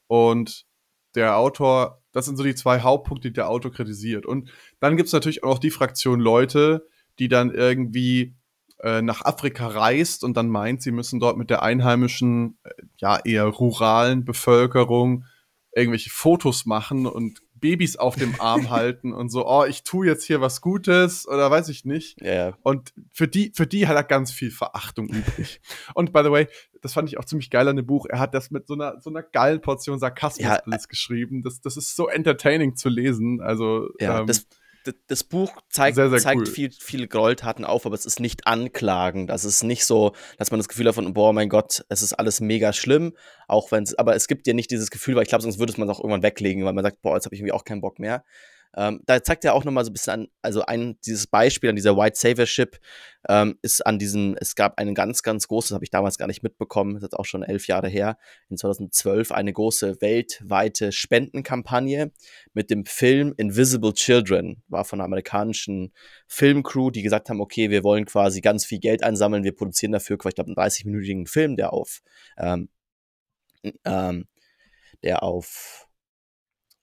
[0.09, 0.67] Und
[1.15, 4.27] der Autor, das sind so die zwei Hauptpunkte, die der Autor kritisiert.
[4.27, 4.51] Und
[4.81, 6.89] dann gibt es natürlich auch die Fraktion Leute,
[7.21, 8.35] die dann irgendwie
[8.81, 13.21] äh, nach Afrika reist und dann meint, sie müssen dort mit der einheimischen, äh, ja
[13.25, 15.27] eher ruralen Bevölkerung
[15.71, 20.25] irgendwelche Fotos machen und Babys auf dem Arm halten und so, oh, ich tue jetzt
[20.25, 22.21] hier was Gutes oder weiß ich nicht.
[22.23, 22.57] Yeah.
[22.63, 25.61] Und für die, für die hat er ganz viel Verachtung übrig.
[25.95, 26.47] Und by the way,
[26.83, 28.07] das fand ich auch ziemlich geil an dem Buch.
[28.09, 31.43] Er hat das mit so einer, so einer geilen Portion Sarkasmus ja, alles geschrieben.
[31.43, 33.41] Das, das ist so entertaining zu lesen.
[33.41, 34.47] Also, ja, ähm, das,
[35.09, 36.47] das Buch zeigt, sehr, sehr zeigt cool.
[36.47, 39.31] viel, viele Gräueltaten auf, aber es ist nicht anklagend.
[39.31, 42.13] Das ist nicht so, dass man das Gefühl hat von, boah, mein Gott, es ist
[42.15, 43.15] alles mega schlimm.
[43.47, 45.73] Auch wenn es, aber es gibt ja nicht dieses Gefühl, weil ich glaube, sonst würde
[45.73, 47.81] es man auch irgendwann weglegen, weil man sagt, boah, jetzt habe ich irgendwie auch keinen
[47.81, 48.25] Bock mehr.
[48.77, 51.77] Ähm, da zeigt er auch nochmal so ein bisschen an, also ein, dieses Beispiel an
[51.77, 52.79] dieser White Savior Ship
[53.29, 56.27] ähm, ist an diesem, es gab eine ganz, ganz große, das habe ich damals gar
[56.27, 58.19] nicht mitbekommen, das ist auch schon elf Jahre her,
[58.51, 62.13] in 2012 eine große weltweite Spendenkampagne
[62.53, 65.93] mit dem Film Invisible Children, war von einer amerikanischen
[66.27, 70.17] Filmcrew, die gesagt haben, okay, wir wollen quasi ganz viel Geld einsammeln, wir produzieren dafür,
[70.17, 72.01] ich glaube, einen 30-minütigen Film, der auf,
[72.37, 72.69] ähm,
[73.85, 74.29] ähm,
[75.03, 75.88] der auf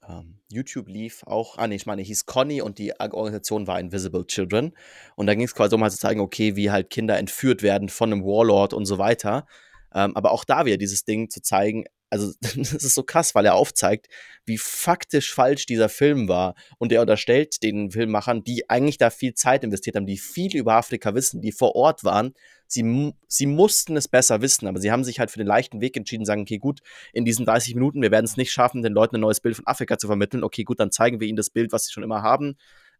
[0.08, 4.26] ähm, YouTube lief auch, ah nee, ich meine, hieß Conny und die Organisation war Invisible
[4.26, 4.74] Children.
[5.16, 7.90] Und da ging es quasi um halt zu zeigen, okay, wie halt Kinder entführt werden
[7.90, 9.46] von einem Warlord und so weiter.
[9.94, 13.46] Ähm, aber auch da wieder dieses Ding zu zeigen, also das ist so krass, weil
[13.46, 14.08] er aufzeigt,
[14.46, 16.56] wie faktisch falsch dieser Film war.
[16.78, 20.74] Und er unterstellt den Filmemachern, die eigentlich da viel Zeit investiert haben, die viel über
[20.74, 22.34] Afrika wissen, die vor Ort waren,
[22.68, 25.96] sie, sie mussten es besser wissen, aber sie haben sich halt für den leichten Weg
[25.98, 26.82] entschieden, sagen, okay, gut,
[27.14, 29.68] in diesen 30 Minuten, wir werden es nicht schaffen, den Leuten ein neues Bild von
[29.68, 30.44] Afrika zu vermitteln.
[30.44, 32.56] Okay, gut, dann zeigen wir ihnen das Bild, was sie schon immer haben.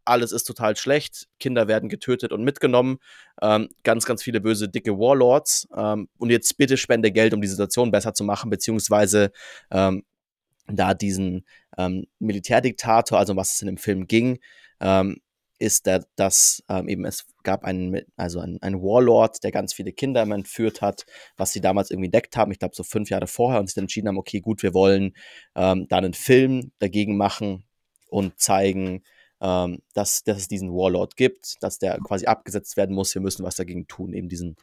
[0.06, 2.98] Alles ist total schlecht, Kinder werden getötet und mitgenommen,
[3.42, 5.68] ähm, ganz, ganz viele böse, dicke Warlords.
[5.76, 9.32] Ähm, und jetzt bitte spende Geld, um die Situation besser zu machen, beziehungsweise
[9.70, 10.04] ähm,
[10.66, 11.44] da diesen
[11.78, 14.38] ähm, Militärdiktator, also was es in dem Film ging,
[14.80, 15.20] ähm,
[15.58, 19.92] ist, der, dass ähm, eben es gab einen, also einen, einen Warlord, der ganz viele
[19.92, 23.60] Kinder entführt hat, was sie damals irgendwie entdeckt haben, ich glaube so fünf Jahre vorher,
[23.60, 25.14] und sich dann entschieden haben, okay, gut, wir wollen
[25.54, 27.64] ähm, da einen Film dagegen machen
[28.10, 29.02] und zeigen,
[29.40, 33.44] ähm, dass, dass es diesen Warlord gibt, dass der quasi abgesetzt werden muss, wir müssen
[33.44, 34.56] was dagegen tun, eben diesen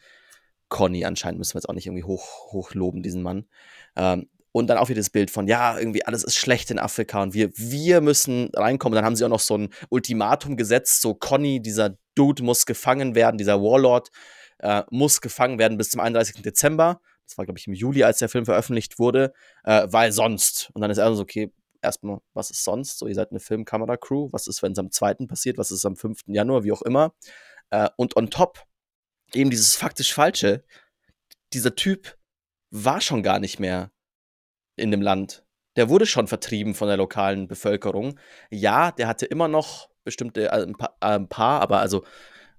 [0.70, 3.46] Conny anscheinend müssen wir jetzt auch nicht irgendwie hoch, hochloben, diesen Mann.
[3.96, 7.22] Ähm, und dann auch wieder das Bild von, ja, irgendwie alles ist schlecht in Afrika
[7.22, 8.96] und wir, wir müssen reinkommen.
[8.96, 13.16] Dann haben sie auch noch so ein Ultimatum gesetzt, so Conny, dieser Dude muss gefangen
[13.16, 14.10] werden, dieser Warlord
[14.60, 16.42] äh, muss gefangen werden bis zum 31.
[16.42, 17.02] Dezember.
[17.26, 19.34] Das war, glaube ich, im Juli, als der Film veröffentlicht wurde,
[19.64, 20.70] äh, weil sonst.
[20.74, 21.52] Und dann ist er so, okay,
[21.84, 22.98] erstmal, was ist sonst?
[22.98, 24.30] So, ihr seid eine Filmkamera-Crew.
[24.32, 25.26] Was ist, wenn es am 2.
[25.28, 25.58] passiert?
[25.58, 26.22] Was ist am 5.
[26.28, 26.64] Januar?
[26.64, 27.14] Wie auch immer.
[27.70, 28.64] Äh, und on top,
[29.34, 30.64] eben dieses faktisch Falsche.
[31.54, 32.18] Dieser Typ
[32.72, 33.92] war schon gar nicht mehr
[34.76, 35.46] in dem Land.
[35.76, 38.20] Der wurde schon vertrieben von der lokalen Bevölkerung.
[38.50, 42.04] Ja, der hatte immer noch bestimmte, also ein, paar, äh, ein paar, aber also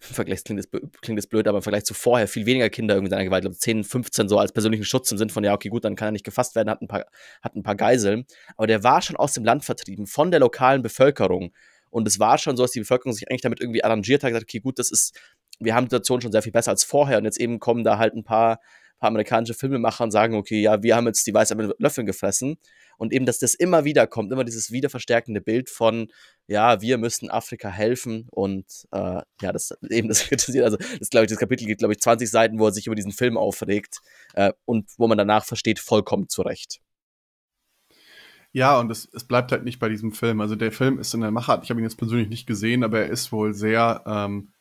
[0.08, 2.94] im Vergleich klingt das, klingt das blöd, aber im Vergleich zu vorher viel weniger Kinder
[2.94, 5.52] irgendwie seiner Gewalt, ich glaube 10, 15 so als persönlichen Schutz im Sinn von, ja,
[5.54, 7.04] okay, gut, dann kann er nicht gefasst werden, hat ein paar,
[7.42, 8.24] hat ein paar Geiseln.
[8.56, 11.52] Aber der war schon aus dem Land vertrieben, von der lokalen Bevölkerung.
[11.90, 14.46] Und es war schon so, dass die Bevölkerung sich eigentlich damit irgendwie arrangiert hat, gesagt,
[14.48, 15.16] okay, gut, das ist,
[15.60, 17.18] wir haben die Situation schon sehr viel besser als vorher.
[17.18, 18.60] Und jetzt eben kommen da halt ein paar
[19.08, 22.56] amerikanische Filmemacher und sagen, okay, ja, wir haben jetzt die Weiße mit Löffeln gefressen.
[22.96, 26.08] Und eben, dass das immer wieder kommt, immer dieses wiederverstärkende Bild von,
[26.46, 31.24] ja, wir müssen Afrika helfen und äh, ja, das eben das kritisiert, also das glaube
[31.24, 33.98] ich, das Kapitel geht, glaube ich, 20 Seiten, wo er sich über diesen Film aufregt
[34.34, 36.80] äh, und wo man danach versteht, vollkommen zurecht.
[38.52, 40.40] Ja, und es, es bleibt halt nicht bei diesem Film.
[40.40, 43.00] Also der Film ist in der Machart, ich habe ihn jetzt persönlich nicht gesehen, aber
[43.00, 44.53] er ist wohl sehr ähm,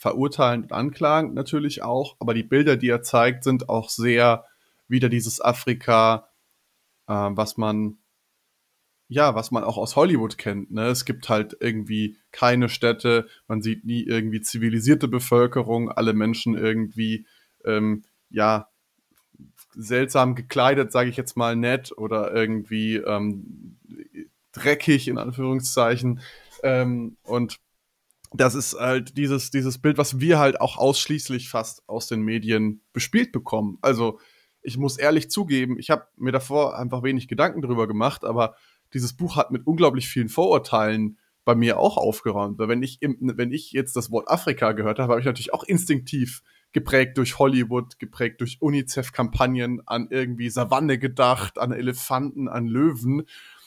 [0.00, 2.16] verurteilend und anklagend natürlich auch.
[2.20, 4.46] Aber die Bilder, die er zeigt, sind auch sehr
[4.88, 6.30] wieder dieses Afrika,
[7.06, 7.98] äh, was man
[9.12, 10.70] ja, was man auch aus Hollywood kennt.
[10.70, 10.86] Ne?
[10.86, 17.26] Es gibt halt irgendwie keine Städte, man sieht nie irgendwie zivilisierte Bevölkerung, alle Menschen irgendwie
[17.64, 18.68] ähm, ja
[19.74, 23.76] seltsam gekleidet, sage ich jetzt mal nett, oder irgendwie ähm,
[24.52, 26.20] dreckig in Anführungszeichen.
[26.62, 27.58] Ähm, und
[28.32, 32.82] das ist halt dieses, dieses Bild, was wir halt auch ausschließlich fast aus den Medien
[32.92, 33.78] bespielt bekommen.
[33.82, 34.20] Also
[34.62, 38.54] ich muss ehrlich zugeben, ich habe mir davor einfach wenig Gedanken drüber gemacht, aber
[38.92, 42.58] dieses Buch hat mit unglaublich vielen Vorurteilen bei mir auch aufgeräumt.
[42.58, 45.54] Weil wenn ich, im, wenn ich jetzt das Wort Afrika gehört habe, habe ich natürlich
[45.54, 52.66] auch instinktiv geprägt durch Hollywood, geprägt durch UNICEF-Kampagnen an irgendwie Savanne gedacht, an Elefanten, an
[52.66, 53.22] Löwen.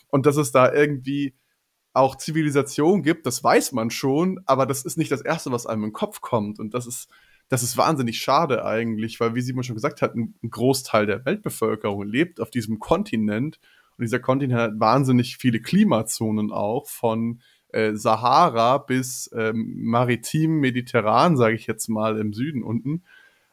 [0.07, 1.35] Und dass es da irgendwie
[1.93, 5.85] auch Zivilisation gibt, das weiß man schon, aber das ist nicht das Erste, was einem
[5.85, 6.59] im Kopf kommt.
[6.59, 7.09] Und das ist,
[7.49, 12.03] das ist wahnsinnig schade eigentlich, weil, wie Simon schon gesagt hat, ein Großteil der Weltbevölkerung
[12.03, 13.59] lebt auf diesem Kontinent.
[13.97, 21.37] Und dieser Kontinent hat wahnsinnig viele Klimazonen auch, von äh, Sahara bis ähm, maritim mediterran,
[21.37, 23.03] sage ich jetzt mal, im Süden unten.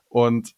[0.09, 0.55] Und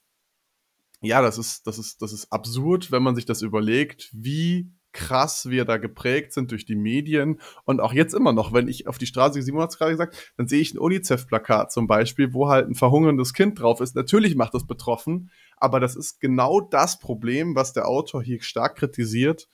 [1.00, 5.48] ja, das ist, das ist, das ist absurd, wenn man sich das überlegt, wie krass
[5.48, 8.98] wir da geprägt sind durch die Medien und auch jetzt immer noch, wenn ich auf
[8.98, 12.48] die Straße, Simon hat es gerade gesagt, dann sehe ich ein UNICEF-Plakat zum Beispiel, wo
[12.48, 13.94] halt ein verhungerndes Kind drauf ist.
[13.96, 18.76] Natürlich macht das betroffen, aber das ist genau das Problem, was der Autor hier stark
[18.76, 19.48] kritisiert,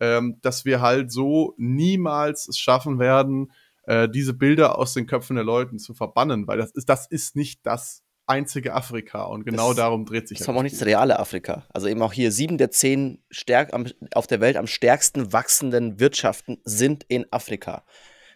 [0.00, 3.52] ähm, dass wir halt so niemals es schaffen werden,
[3.84, 7.36] äh, diese Bilder aus den Köpfen der Leuten zu verbannen, weil das ist, das ist
[7.36, 10.46] nicht das einzige Afrika und genau das, darum dreht sich das.
[10.46, 11.66] Das ist auch nicht das reale Afrika.
[11.72, 16.00] Also eben auch hier sieben der zehn stärk am, auf der Welt am stärksten wachsenden
[16.00, 17.84] Wirtschaften sind in Afrika.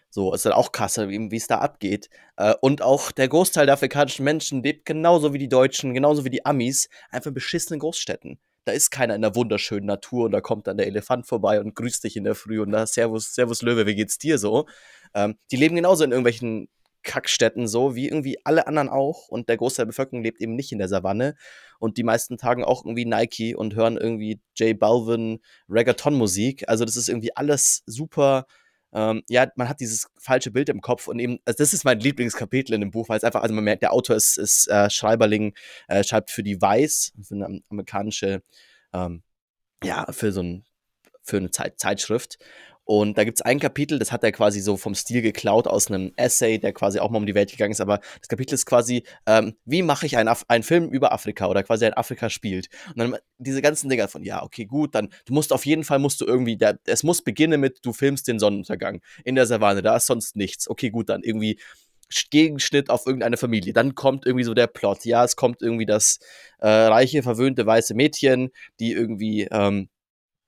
[0.09, 2.09] So, ist dann auch krass, wie es da abgeht.
[2.37, 6.29] Äh, und auch der Großteil der afrikanischen Menschen lebt genauso wie die Deutschen, genauso wie
[6.29, 10.41] die Amis, einfach in beschissenen Großstädten da ist keiner in der wunderschönen Natur und da
[10.41, 13.61] kommt dann der Elefant vorbei und grüßt dich in der Früh und da Servus, Servus
[13.61, 14.65] Löwe, wie geht's dir so?
[15.13, 16.67] Ähm, die leben genauso in irgendwelchen
[17.05, 19.29] Kackstätten so, wie irgendwie alle anderen auch.
[19.29, 21.35] Und der Großteil der Bevölkerung lebt eben nicht in der Savanne.
[21.79, 25.39] Und die meisten tagen auch irgendwie Nike und hören irgendwie J Balvin
[25.69, 26.67] Reggaeton-Musik.
[26.67, 28.45] Also das ist irgendwie alles super
[28.95, 31.99] ähm, ja, man hat dieses falsche Bild im Kopf und eben, also das ist mein
[31.99, 34.89] Lieblingskapitel in dem Buch, weil es einfach, also man merkt, der Autor ist, ist äh,
[34.89, 35.53] Schreiberling,
[35.89, 38.41] äh, schreibt für die Weiß, für eine amerikanische,
[38.93, 39.21] ähm,
[39.83, 40.63] ja, für so ein,
[41.23, 42.37] für eine Zeit, Zeitschrift.
[42.85, 45.89] Und da gibt es ein Kapitel, das hat er quasi so vom Stil geklaut aus
[45.89, 47.81] einem Essay, der quasi auch mal um die Welt gegangen ist.
[47.81, 51.63] Aber das Kapitel ist quasi, ähm, wie mache ich einen, einen Film über Afrika oder
[51.63, 52.69] quasi ein Afrika spielt.
[52.89, 55.97] Und dann diese ganzen Dinger von, ja, okay, gut, dann, du musst auf jeden Fall,
[55.97, 59.81] musst du irgendwie, der, es muss beginnen mit, du filmst den Sonnenuntergang in der Savanne,
[59.81, 60.69] da ist sonst nichts.
[60.69, 61.59] Okay, gut, dann irgendwie
[62.29, 63.73] Gegenschnitt auf irgendeine Familie.
[63.73, 65.05] Dann kommt irgendwie so der Plot.
[65.05, 66.19] Ja, es kommt irgendwie das
[66.59, 69.89] äh, reiche, verwöhnte weiße Mädchen, die irgendwie ähm,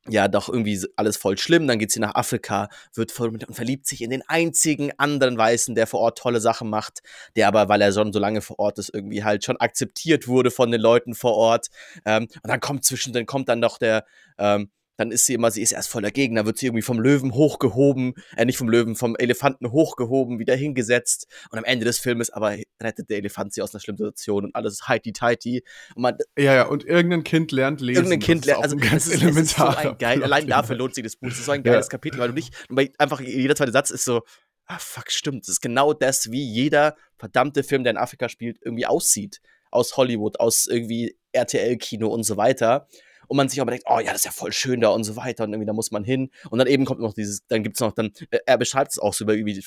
[0.09, 1.67] ja doch irgendwie alles voll schlimm.
[1.67, 5.75] Dann geht sie nach Afrika, wird voll und verliebt sich in den einzigen anderen Weißen,
[5.75, 6.99] der vor Ort tolle Sachen macht,
[7.35, 10.51] der aber, weil er schon so lange vor Ort ist, irgendwie halt schon akzeptiert wurde
[10.51, 11.67] von den Leuten vor Ort.
[12.05, 14.05] Ähm, und dann kommt zwischen, dann kommt dann noch der
[14.37, 16.99] ähm, dann ist sie immer, sie ist erst voll dagegen, dann wird sie irgendwie vom
[16.99, 21.99] Löwen hochgehoben, äh, nicht vom Löwen, vom Elefanten hochgehoben, wieder hingesetzt und am Ende des
[21.99, 25.63] Filmes aber rettet der Elefant sie aus einer schlimmen Situation und alles ist heiti tighty.
[25.95, 28.03] Und man, ja, ja, und irgendein Kind lernt lesen.
[28.03, 29.73] Irgendein Kind lernt, also ganz ist, elementar.
[29.73, 31.89] So ein geil, allein dafür lohnt sich das Buch, das ist so ein geiles ja.
[31.89, 34.21] Kapitel, weil du nicht, weil einfach jeder zweite Satz ist so,
[34.65, 38.57] ah fuck, stimmt, das ist genau das, wie jeder verdammte Film, der in Afrika spielt,
[38.61, 39.41] irgendwie aussieht.
[39.69, 42.87] Aus Hollywood, aus irgendwie RTL-Kino und so weiter
[43.27, 45.15] und man sich aber denkt, oh ja, das ist ja voll schön da und so
[45.15, 47.75] weiter und irgendwie da muss man hin und dann eben kommt noch dieses, dann gibt
[47.75, 49.63] es noch dann, äh, er beschreibt es auch so über irgendwie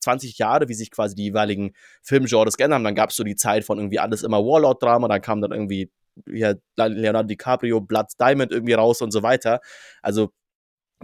[0.00, 2.84] 20 Jahre, wie sich quasi die jeweiligen Filmgenres geändert haben.
[2.84, 5.90] Dann gab es so die Zeit von irgendwie alles immer Warlord-Drama, dann kam dann irgendwie
[6.26, 9.60] ja, Leonardo DiCaprio, Blood Diamond irgendwie raus und so weiter.
[10.02, 10.32] Also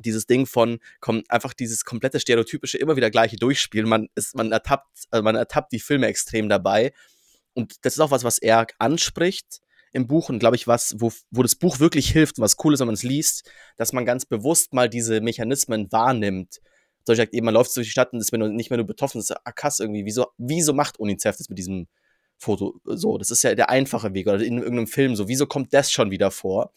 [0.05, 3.89] dieses Ding von komm, einfach dieses komplette stereotypische immer wieder gleiche durchspielen.
[3.89, 6.93] Man ist, man ertappt, also man ertappt die Filme extrem dabei.
[7.55, 9.61] Und das ist auch was, was er anspricht
[9.93, 12.75] im Buch und glaube ich, was, wo, wo das Buch wirklich hilft und was cool
[12.75, 16.61] ist, wenn man es liest, dass man ganz bewusst mal diese Mechanismen wahrnimmt.
[17.05, 19.19] So ich gesagt, eben, man läuft durch die Stadt und ist nicht mehr nur betroffen,
[19.19, 20.05] das ist ah, krass irgendwie.
[20.05, 21.89] Wieso, wieso macht UNICEF das mit diesem
[22.37, 23.19] Foto so?
[23.19, 25.27] Das ist ja der einfache Weg oder in irgendeinem Film so.
[25.27, 26.73] Wieso kommt das schon wieder vor?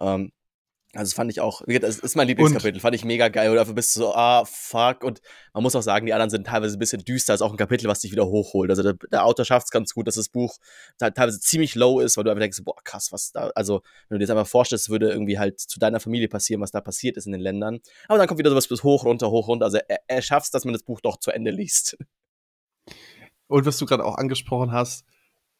[0.00, 0.32] Ähm,
[0.94, 3.48] also das fand ich auch, das ist mein Lieblingskapitel, fand ich mega geil.
[3.48, 5.02] Und dafür bist du so, ah, fuck.
[5.04, 5.22] Und
[5.54, 7.32] man muss auch sagen, die anderen sind teilweise ein bisschen düster.
[7.32, 8.68] Das ist auch ein Kapitel, was dich wieder hochholt.
[8.68, 10.58] Also der, der Autor schafft es ganz gut, dass das Buch
[10.98, 14.18] teilweise ziemlich low ist, weil du einfach denkst, boah, krass, was da, also wenn du
[14.18, 17.24] dir jetzt einfach vorstellst, würde irgendwie halt zu deiner Familie passieren, was da passiert ist
[17.24, 17.80] in den Ländern.
[18.08, 19.64] Aber dann kommt wieder sowas bis hoch, runter, hoch, runter.
[19.64, 21.96] Also er, er schafft es, dass man das Buch doch zu Ende liest.
[23.46, 25.06] Und was du gerade auch angesprochen hast,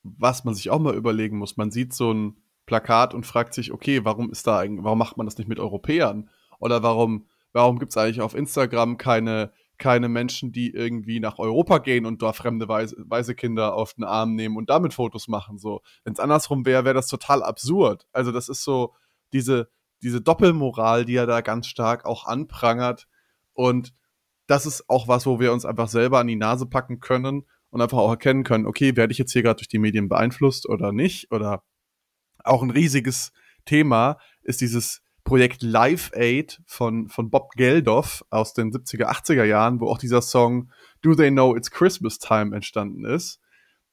[0.02, 2.36] was man sich auch mal überlegen muss, man sieht so ein
[2.72, 6.30] Plakat und fragt sich, okay, warum ist da warum macht man das nicht mit Europäern?
[6.58, 11.80] Oder warum, warum gibt es eigentlich auf Instagram keine, keine Menschen, die irgendwie nach Europa
[11.80, 15.58] gehen und da fremde Weise, weise Kinder auf den Arm nehmen und damit Fotos machen?
[15.58, 18.06] So, wenn es andersrum wäre, wäre das total absurd.
[18.10, 18.94] Also, das ist so
[19.34, 19.68] diese,
[20.02, 23.06] diese Doppelmoral, die er da ganz stark auch anprangert.
[23.52, 23.92] Und
[24.46, 27.82] das ist auch was, wo wir uns einfach selber an die Nase packen können und
[27.82, 30.90] einfach auch erkennen können, okay, werde ich jetzt hier gerade durch die Medien beeinflusst oder
[30.90, 31.30] nicht?
[31.30, 31.62] Oder
[32.44, 33.32] auch ein riesiges
[33.64, 39.80] Thema ist dieses Projekt Live Aid von, von Bob Geldof aus den 70er, 80er Jahren,
[39.80, 43.38] wo auch dieser Song Do They Know It's Christmas Time entstanden ist.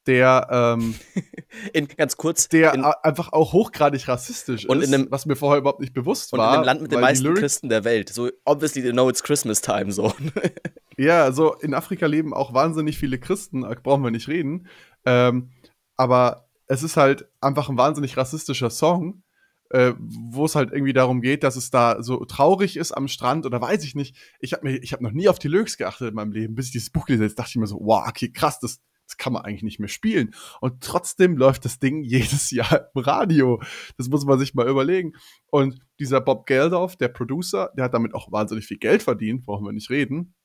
[0.08, 0.96] Der, ähm,
[1.74, 5.36] in, ganz kurz, der in, einfach auch hochgradig rassistisch und ist, in einem, was mir
[5.36, 6.48] vorher überhaupt nicht bewusst und war.
[6.48, 8.10] Und in einem Land mit den meisten Christen der Welt.
[8.10, 10.14] So, obviously they know it's Christmas time, so.
[10.98, 14.68] ja, so in Afrika leben auch wahnsinnig viele Christen, brauchen wir nicht reden.
[15.06, 15.52] Ähm,
[15.96, 19.24] aber es ist halt einfach ein wahnsinnig rassistischer Song,
[19.72, 23.46] äh, wo es halt irgendwie darum geht, dass es da so traurig ist am Strand
[23.46, 24.16] oder weiß ich nicht.
[24.40, 26.92] Ich habe mir, noch nie auf die Lyrics geachtet in meinem Leben, bis ich dieses
[26.92, 27.34] Buch gelesen habe.
[27.34, 30.36] dachte ich mir so, wow, okay, krass, das, das kann man eigentlich nicht mehr spielen.
[30.62, 33.60] Und trotzdem läuft das Ding jedes Jahr im Radio.
[33.98, 35.14] Das muss man sich mal überlegen.
[35.48, 39.66] Und dieser Bob Geldof, der Producer, der hat damit auch wahnsinnig viel Geld verdient, brauchen
[39.66, 40.36] wir nicht reden.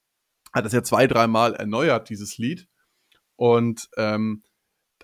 [0.55, 2.67] Hat das ja zwei, dreimal erneuert, dieses Lied.
[3.37, 4.43] Und ähm,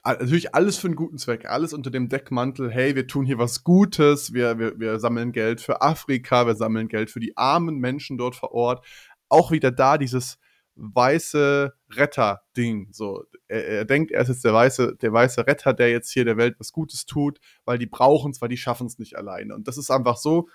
[0.04, 3.64] natürlich alles für einen guten Zweck, alles unter dem Deckmantel, hey, wir tun hier was
[3.64, 8.18] Gutes, wir, wir, wir sammeln Geld für Afrika, wir sammeln Geld für die armen Menschen
[8.18, 8.86] dort vor Ort.
[9.28, 10.38] Auch wieder da dieses
[10.76, 12.88] weiße Retter-Ding.
[12.92, 16.24] So, er, er, denkt, er ist jetzt der weiße, der weiße Retter, der jetzt hier
[16.24, 19.54] der Welt was Gutes tut, weil die brauchen es, weil die schaffen es nicht alleine.
[19.54, 20.48] Und das ist einfach so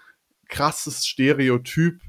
[0.49, 2.01] krasses Stereotyp,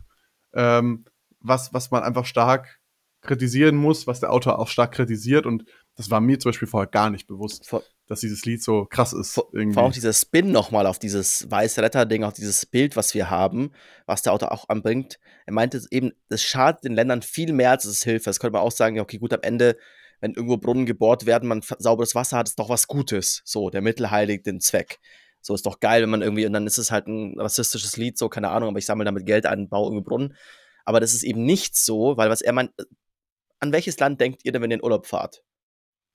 [0.54, 1.04] ähm,
[1.40, 2.80] was, was man einfach stark
[3.20, 5.46] kritisieren muss, was der Autor auch stark kritisiert.
[5.46, 5.64] Und
[5.96, 9.14] das war mir zum Beispiel vorher gar nicht bewusst, vor, dass dieses Lied so krass
[9.14, 9.32] ist.
[9.32, 13.30] Vor, vor auch dieser Spin nochmal auf dieses weiße Retter-Ding, auf dieses Bild, was wir
[13.30, 13.72] haben,
[14.04, 15.18] was der Autor auch anbringt.
[15.46, 18.26] Er meinte eben, das schadet den Ländern viel mehr, als es hilft.
[18.26, 19.78] Das könnte man auch sagen, okay, gut, am Ende,
[20.20, 23.40] wenn irgendwo Brunnen gebohrt werden, man sauberes Wasser hat, ist doch was Gutes.
[23.44, 24.98] So, der Mittel heiligt den Zweck.
[25.40, 28.18] So ist doch geil, wenn man irgendwie, und dann ist es halt ein rassistisches Lied,
[28.18, 30.36] so, keine Ahnung, aber ich sammle damit Geld ein, baue irgendwie Brunnen.
[30.84, 32.72] Aber das ist eben nicht so, weil was er meint,
[33.60, 35.42] an welches Land denkt ihr denn, wenn ihr in Urlaub fahrt?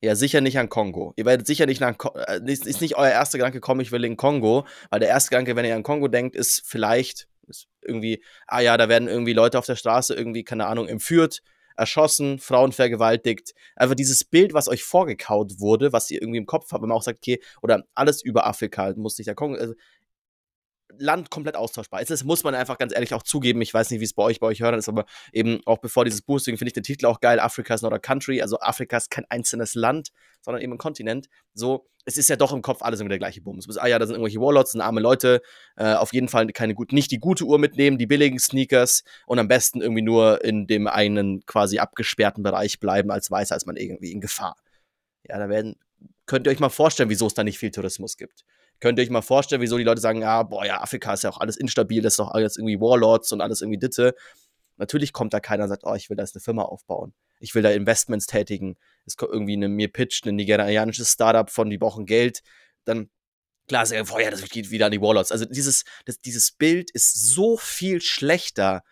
[0.03, 1.13] Ja, sicher nicht an Kongo.
[1.15, 1.95] Ihr werdet sicher nicht nach
[2.27, 5.29] äh, ist, ist nicht euer erster Gedanke, komm, ich will in Kongo, weil der erste
[5.29, 9.33] Gedanke, wenn ihr an Kongo denkt, ist vielleicht ist irgendwie, ah ja, da werden irgendwie
[9.33, 11.43] Leute auf der Straße irgendwie, keine Ahnung, entführt,
[11.75, 13.53] erschossen, Frauen vergewaltigt.
[13.75, 16.97] Einfach dieses Bild, was euch vorgekaut wurde, was ihr irgendwie im Kopf habt, wenn man
[16.97, 19.75] auch sagt, okay, oder alles über Afrika, muss nicht der Kongo, also
[20.97, 22.11] Land komplett austauschbar ist.
[22.11, 23.61] Das muss man einfach ganz ehrlich auch zugeben.
[23.61, 26.05] Ich weiß nicht, wie es bei euch, bei euch hören ist, aber eben auch bevor
[26.05, 27.39] dieses deswegen finde ich den Titel auch geil.
[27.39, 28.41] Afrika is not a country.
[28.41, 30.09] Also Afrika ist kein einzelnes Land,
[30.41, 31.27] sondern eben ein Kontinent.
[31.53, 33.67] So, es ist ja doch im Kopf alles immer der gleiche Bums.
[33.77, 35.41] Ah ja, da sind irgendwelche Warlords, sind arme Leute.
[35.75, 39.39] Äh, auf jeden Fall keine gut, nicht die gute Uhr mitnehmen, die billigen Sneakers und
[39.39, 43.77] am besten irgendwie nur in dem einen quasi abgesperrten Bereich bleiben als Weißer, als man
[43.77, 44.55] irgendwie in Gefahr.
[45.27, 45.75] Ja, da werden,
[46.25, 48.43] könnt ihr euch mal vorstellen, wieso es da nicht viel Tourismus gibt.
[48.81, 51.29] Könnt ihr euch mal vorstellen, wieso die Leute sagen, ja, boah, ja, Afrika ist ja
[51.29, 54.15] auch alles instabil, das ist doch alles irgendwie Warlords und alles irgendwie Ditte.
[54.77, 57.13] Natürlich kommt da keiner und sagt, oh, ich will da jetzt eine Firma aufbauen.
[57.39, 58.77] Ich will da Investments tätigen.
[59.05, 62.41] Es kommt irgendwie eine, mir pitcht ein nigerianisches Startup von, die brauchen Geld.
[62.83, 63.11] Dann,
[63.67, 65.31] klar, sagen, boah, ja, das geht wieder an die Warlords.
[65.31, 68.83] Also dieses, das, dieses Bild ist so viel schlechter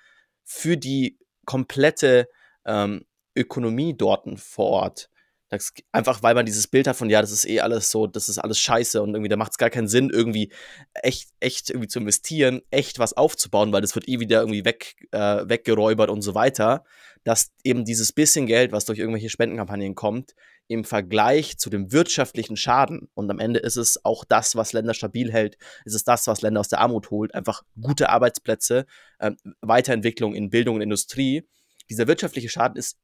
[0.43, 2.27] für die komplette
[2.63, 3.05] ähm,
[3.35, 5.09] Ökonomie dort vor Ort.
[5.49, 8.29] Das, einfach weil man dieses Bild hat von, ja, das ist eh alles so, das
[8.29, 10.51] ist alles scheiße und irgendwie, da macht es gar keinen Sinn, irgendwie
[10.93, 14.95] echt, echt irgendwie zu investieren, echt was aufzubauen, weil das wird eh wieder irgendwie weg,
[15.11, 16.83] äh, weggeräubert und so weiter,
[17.23, 20.35] dass eben dieses bisschen Geld, was durch irgendwelche Spendenkampagnen kommt,
[20.67, 24.93] im Vergleich zu dem wirtschaftlichen Schaden, und am Ende ist es auch das, was Länder
[24.93, 28.85] stabil hält, ist es das, was Länder aus der Armut holt, einfach gute Arbeitsplätze,
[29.17, 29.31] äh,
[29.61, 31.47] Weiterentwicklung in Bildung und Industrie.
[31.89, 32.99] Dieser wirtschaftliche Schaden ist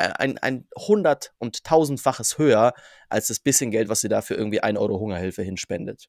[0.00, 2.74] ein, ein hundert- und tausendfaches höher
[3.08, 6.08] als das bisschen Geld, was sie da für irgendwie ein Euro Hungerhilfe hinspendet.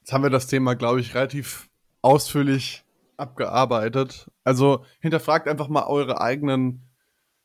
[0.00, 1.68] Jetzt haben wir das Thema, glaube ich, relativ
[2.00, 2.84] ausführlich
[3.16, 4.30] abgearbeitet.
[4.44, 6.82] Also hinterfragt einfach mal eure eigenen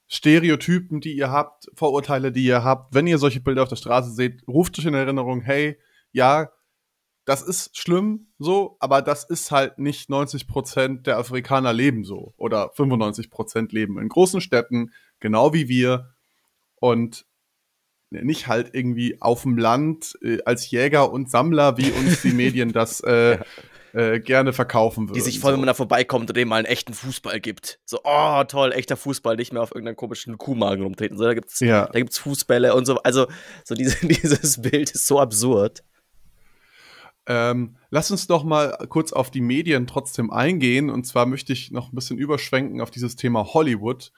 [0.08, 2.94] Stereotypen, die ihr habt, Vorurteile, die ihr habt.
[2.94, 5.80] Wenn ihr solche Bilder auf der Straße seht, ruft euch in Erinnerung, hey,
[6.12, 6.52] ja,
[7.26, 12.34] das ist schlimm so, aber das ist halt nicht 90 Prozent der Afrikaner leben so
[12.38, 16.14] oder 95 Prozent leben in großen Städten, genau wie wir
[16.76, 17.26] und
[18.10, 22.72] nicht halt irgendwie auf dem Land äh, als Jäger und Sammler, wie uns die Medien
[22.74, 23.38] das äh,
[23.94, 25.16] äh, gerne verkaufen würden.
[25.16, 25.54] Die sich voll, so.
[25.54, 27.80] wenn man da vorbeikommt und dem mal einen echten Fußball gibt.
[27.86, 31.18] So, oh, toll, echter Fußball, nicht mehr auf irgendeinem komischen Kuhmagen rumtreten.
[31.18, 31.88] So, da gibt's, ja.
[31.88, 32.98] da gibt's Fußbälle und so.
[33.04, 33.28] Also,
[33.64, 35.84] so diese, dieses Bild ist so absurd.
[37.28, 40.90] Ähm, lass uns doch mal kurz auf die Medien trotzdem eingehen.
[40.90, 44.12] Und zwar möchte ich noch ein bisschen überschwenken auf dieses Thema Hollywood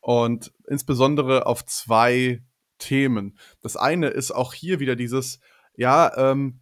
[0.00, 2.42] und insbesondere auf zwei
[2.78, 3.38] Themen.
[3.62, 5.40] Das eine ist auch hier wieder dieses,
[5.76, 6.60] ja, ähm,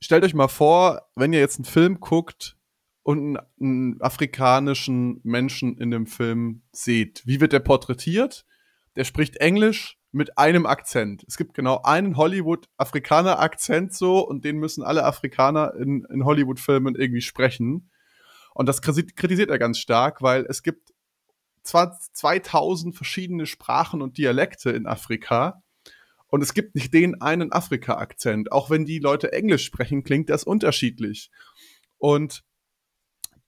[0.00, 2.56] stellt euch mal vor, wenn ihr jetzt einen Film guckt
[3.02, 8.44] und einen, einen afrikanischen Menschen in dem Film seht, wie wird der porträtiert?
[8.94, 11.24] Der spricht Englisch mit einem Akzent.
[11.28, 17.20] Es gibt genau einen Hollywood-Afrikaner-Akzent so und den müssen alle Afrikaner in, in Hollywood-Filmen irgendwie
[17.20, 17.90] sprechen.
[18.54, 20.94] Und das kritisiert er ganz stark, weil es gibt
[21.62, 25.62] zwar 2000 verschiedene Sprachen und Dialekte in Afrika,
[26.28, 28.52] und es gibt nicht den einen Afrika-Akzent.
[28.52, 31.30] Auch wenn die Leute Englisch sprechen, klingt das unterschiedlich.
[31.98, 32.44] Und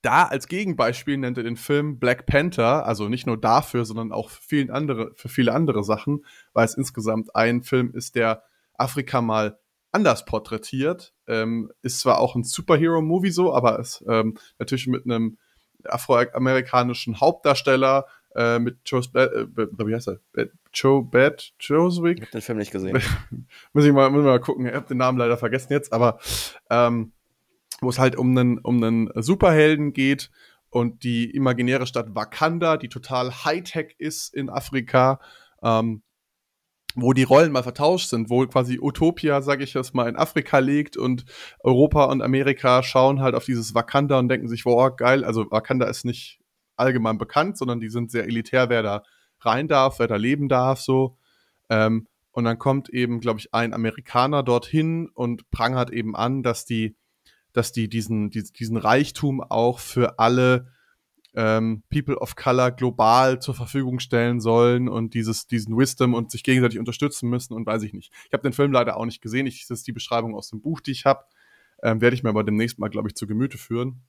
[0.02, 4.30] da als Gegenbeispiel nennt er den Film Black Panther, also nicht nur dafür, sondern auch
[4.30, 8.44] für, vielen andere, für viele andere Sachen, weil es insgesamt ein Film ist, der
[8.74, 9.58] Afrika mal
[9.90, 11.14] anders porträtiert.
[11.26, 15.38] Ähm, ist zwar auch ein Superhero-Movie so, aber ist ähm, natürlich mit einem
[15.84, 19.46] afroamerikanischen Hauptdarsteller, äh, mit Joe, äh,
[19.86, 20.20] wie heißt er?
[20.72, 22.18] Joe Bad Joswick.
[22.18, 23.02] Ich hab den Film nicht gesehen.
[23.72, 24.66] muss, ich mal, muss ich mal gucken.
[24.66, 26.18] Ich habe den Namen leider vergessen jetzt, aber
[26.70, 27.12] ähm,
[27.80, 30.30] wo es halt um einen, um einen Superhelden geht
[30.70, 35.20] und die imaginäre Stadt Wakanda, die total Hightech ist in Afrika,
[35.62, 36.02] ähm,
[36.94, 40.58] wo die Rollen mal vertauscht sind, wo quasi Utopia, sage ich jetzt mal, in Afrika
[40.58, 41.24] liegt und
[41.60, 45.86] Europa und Amerika schauen halt auf dieses Wakanda und denken sich, wow, geil, also Wakanda
[45.86, 46.40] ist nicht
[46.76, 49.02] allgemein bekannt, sondern die sind sehr elitär, wer da
[49.40, 51.18] rein darf, wer da leben darf, so.
[51.68, 56.64] Ähm, und dann kommt eben, glaube ich, ein Amerikaner dorthin und prangert eben an, dass
[56.64, 56.96] die,
[57.52, 60.68] dass die diesen, diesen Reichtum auch für alle
[61.34, 66.42] ähm, People of Color global zur Verfügung stellen sollen und dieses, diesen Wisdom und sich
[66.42, 68.12] gegenseitig unterstützen müssen und weiß ich nicht.
[68.26, 69.46] Ich habe den Film leider auch nicht gesehen.
[69.46, 71.24] Ich, das ist die Beschreibung aus dem Buch, die ich habe.
[71.82, 74.02] Ähm, Werde ich mir aber demnächst mal, glaube ich, zu Gemüte führen.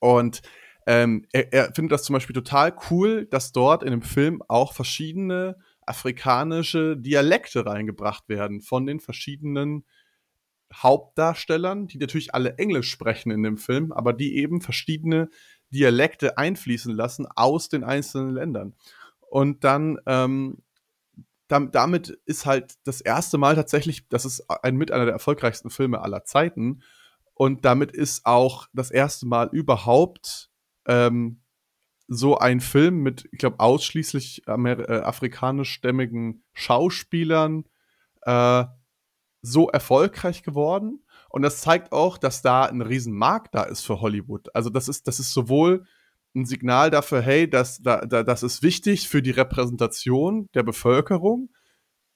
[0.00, 0.42] Und
[0.86, 4.72] ähm, er, er findet das zum Beispiel total cool, dass dort in dem Film auch
[4.72, 5.56] verschiedene
[5.86, 9.84] afrikanische Dialekte reingebracht werden von den verschiedenen
[10.74, 15.28] Hauptdarstellern, die natürlich alle Englisch sprechen in dem Film, aber die eben verschiedene
[15.70, 18.74] Dialekte einfließen lassen aus den einzelnen Ländern.
[19.20, 20.62] Und dann ähm,
[21.50, 26.00] damit ist halt das erste Mal tatsächlich, das ist ein mit einer der erfolgreichsten Filme
[26.00, 26.82] aller Zeiten.
[27.34, 30.50] Und damit ist auch das erste Mal überhaupt
[30.86, 31.42] ähm,
[32.06, 37.64] so ein Film mit, ich glaube, ausschließlich äh, afrikanischstämmigen Schauspielern
[38.22, 38.64] äh,
[39.42, 41.04] so erfolgreich geworden.
[41.28, 44.54] Und das zeigt auch, dass da ein Riesenmarkt da ist für Hollywood.
[44.54, 45.84] Also das ist, das ist sowohl
[46.34, 51.50] ein Signal dafür, hey, das, da, da, das ist wichtig für die Repräsentation der Bevölkerung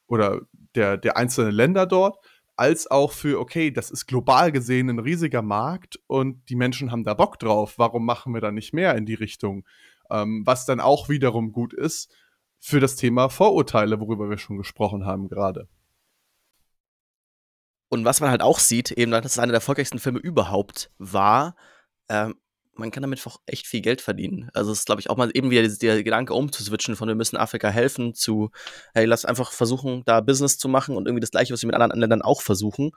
[0.07, 0.43] oder
[0.75, 2.19] der, der einzelnen Länder dort,
[2.57, 7.05] als auch für, okay, das ist global gesehen ein riesiger Markt und die Menschen haben
[7.05, 7.75] da Bock drauf.
[7.79, 9.65] Warum machen wir da nicht mehr in die Richtung?
[10.11, 12.15] Ähm, was dann auch wiederum gut ist
[12.61, 15.69] für das Thema Vorurteile, worüber wir schon gesprochen haben gerade.
[17.95, 21.55] Und was man halt auch sieht, eben, dass es einer der erfolgreichsten Filme überhaupt war,
[22.09, 22.35] ähm,
[22.75, 24.51] man kann damit auch echt viel Geld verdienen.
[24.53, 27.37] Also es ist, glaube ich, auch mal eben wieder der Gedanke umzuswitchen von wir müssen
[27.37, 28.51] Afrika helfen zu,
[28.95, 31.77] hey, lass einfach versuchen, da Business zu machen und irgendwie das Gleiche, was wir mit
[31.77, 32.91] anderen Ländern auch versuchen.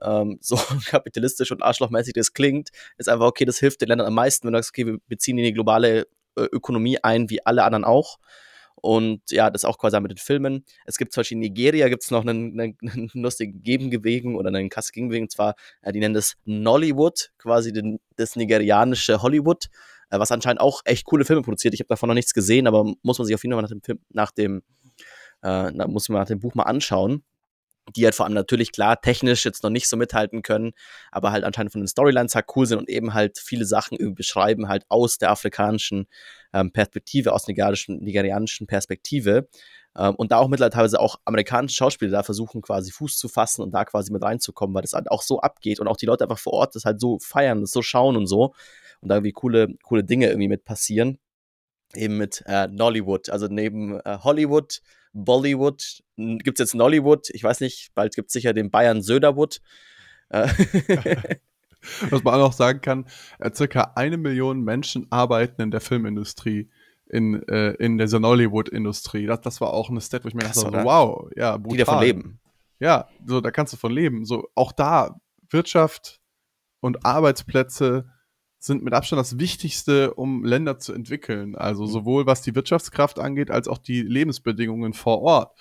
[0.00, 4.14] Ähm, so kapitalistisch und arschlochmäßig das klingt, ist einfach, okay, das hilft den Ländern am
[4.14, 7.64] meisten, wenn du sagst, okay, wir beziehen in die globale äh, Ökonomie ein, wie alle
[7.64, 8.20] anderen auch.
[8.80, 10.64] Und ja, das auch quasi mit den Filmen.
[10.84, 14.48] Es gibt zum Beispiel in Nigeria gibt es noch einen, einen, einen lustigen Gegenbewegung oder
[14.48, 15.24] einen krass Gegenbewegung.
[15.24, 19.66] Und zwar, äh, die nennen das Nollywood, quasi den, das nigerianische Hollywood.
[20.10, 21.74] äh, was anscheinend auch echt coole Filme produziert.
[21.74, 23.82] Ich habe davon noch nichts gesehen, aber muss man sich auf jeden Fall nach dem
[23.82, 24.62] Film, nach dem,
[25.42, 27.24] äh, muss man nach dem Buch mal anschauen
[27.94, 30.72] die halt vor allem natürlich klar technisch jetzt noch nicht so mithalten können,
[31.12, 34.16] aber halt anscheinend von den Storylines halt cool sind und eben halt viele Sachen irgendwie
[34.16, 36.06] beschreiben, halt aus der afrikanischen
[36.52, 39.48] ähm, Perspektive, aus nigerianischen, nigerianischen Perspektive.
[39.96, 43.62] Ähm, und da auch mittlerweile teilweise auch amerikanische Schauspieler da versuchen, quasi Fuß zu fassen
[43.62, 46.24] und da quasi mit reinzukommen, weil das halt auch so abgeht und auch die Leute
[46.24, 48.54] einfach vor Ort das halt so feiern, das so schauen und so.
[49.00, 51.18] Und da irgendwie coole, coole Dinge irgendwie mit passieren.
[51.96, 54.80] Eben mit äh, Nollywood, also neben äh, Hollywood
[55.16, 59.60] Bollywood, gibt es jetzt Nollywood, ich weiß nicht, bald gibt es sicher den Bayern Söderwood.
[60.28, 60.48] Äh,
[62.10, 63.06] Was man auch sagen kann,
[63.38, 66.68] äh, circa eine Million Menschen arbeiten in der Filmindustrie,
[67.08, 69.26] in, äh, in der Nollywood-Industrie.
[69.26, 71.76] Das, das war auch eine Stat, wo ich mir dachte, so, wow, ja, brutal.
[71.76, 72.40] Die davon leben.
[72.80, 74.24] Ja, so, da kannst du von leben.
[74.24, 75.16] So, auch da,
[75.50, 76.20] Wirtschaft
[76.80, 78.10] und Arbeitsplätze
[78.58, 81.54] sind mit Abstand das Wichtigste, um Länder zu entwickeln.
[81.56, 81.88] Also mhm.
[81.88, 85.58] sowohl was die Wirtschaftskraft angeht, als auch die Lebensbedingungen vor Ort.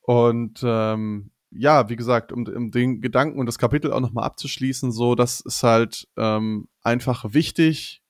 [0.00, 4.92] Und ähm, ja, wie gesagt, um, um, den Gedanken und das Kapitel auch nochmal abzuschließen,
[4.92, 8.02] so, das ist halt ähm, einfach wichtig,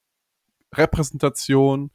[0.75, 1.91] Repräsentation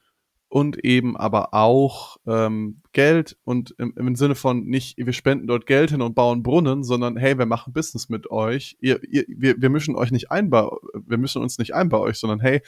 [0.53, 5.65] und eben aber auch ähm, Geld und im, im Sinne von nicht, wir spenden dort
[5.65, 8.77] Geld hin und bauen Brunnen, sondern hey, wir machen Business mit euch.
[8.79, 11.97] Ihr, ihr, wir, wir mischen euch nicht ein bei, wir mischen uns nicht ein bei
[11.97, 12.61] euch, sondern hey,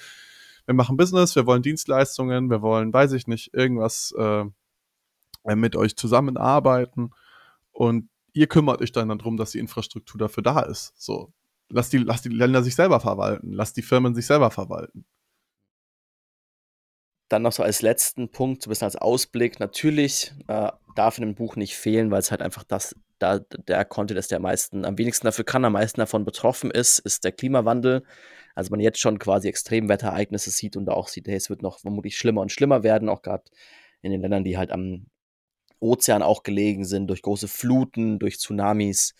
[0.65, 4.45] wir machen Business, wir wollen Dienstleistungen, wir wollen, weiß ich nicht, irgendwas äh,
[5.55, 7.11] mit euch zusammenarbeiten
[7.71, 10.93] und ihr kümmert euch dann darum, dass die Infrastruktur dafür da ist.
[10.97, 11.33] So,
[11.69, 15.05] lasst die, lasst die Länder sich selber verwalten, lasst die Firmen sich selber verwalten.
[17.29, 19.59] Dann noch so als letzten Punkt, so ein bisschen als Ausblick.
[19.59, 23.85] Natürlich äh, darf in dem Buch nicht fehlen, weil es halt einfach das, da, der
[23.85, 27.23] Content ist, der am meisten, am wenigsten dafür kann, am meisten davon betroffen ist, ist
[27.23, 28.03] der Klimawandel.
[28.53, 32.17] Also man jetzt schon quasi Extremwetterereignisse sieht und auch sieht, hey, es wird noch vermutlich
[32.17, 33.43] schlimmer und schlimmer werden, auch gerade
[34.01, 35.07] in den Ländern, die halt am
[35.79, 39.15] Ozean auch gelegen sind, durch große Fluten, durch Tsunamis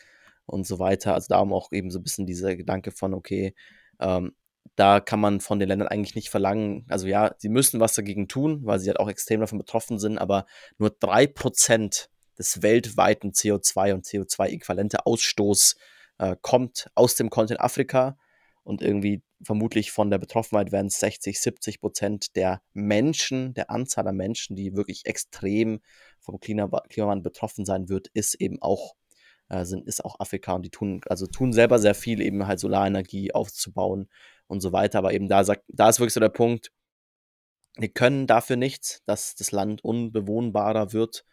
[0.45, 1.13] und so weiter.
[1.13, 3.55] Also darum auch eben so ein bisschen dieser Gedanke von, okay,
[3.99, 4.33] ähm,
[4.76, 8.28] da kann man von den Ländern eigentlich nicht verlangen, also ja, sie müssen was dagegen
[8.28, 10.45] tun, weil sie halt auch extrem davon betroffen sind, aber
[10.78, 15.76] nur 3% des weltweiten CO2 und CO2-äquivalente Ausstoß
[16.18, 18.18] äh, kommt aus dem Kontinent Afrika.
[18.63, 24.03] Und irgendwie vermutlich von der Betroffenheit werden es 60, 70 Prozent der Menschen, der Anzahl
[24.03, 25.82] der Menschen, die wirklich extrem
[26.20, 28.95] vom Klimawandel betroffen sein wird, ist eben auch
[29.49, 30.53] äh, sind, ist auch Afrika.
[30.53, 34.09] Und die tun, also tun selber sehr viel, eben halt Solarenergie aufzubauen
[34.47, 34.99] und so weiter.
[34.99, 36.71] Aber eben da sagt, da ist wirklich so der Punkt,
[37.77, 41.25] wir können dafür nichts, dass das Land unbewohnbarer wird.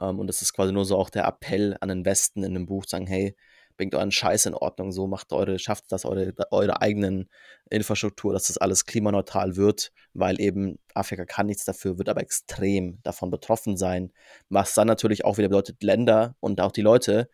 [0.00, 2.66] Ähm, und das ist quasi nur so auch der Appell an den Westen in dem
[2.66, 3.36] Buch, sagen, hey,
[3.80, 7.30] bringt euren Scheiß in Ordnung, so macht eure, schafft das eure, eure eigenen
[7.70, 12.98] Infrastruktur, dass das alles klimaneutral wird, weil eben Afrika kann nichts dafür, wird aber extrem
[13.04, 14.12] davon betroffen sein.
[14.50, 17.30] Was dann natürlich auch wieder bedeutet, Länder und auch die Leute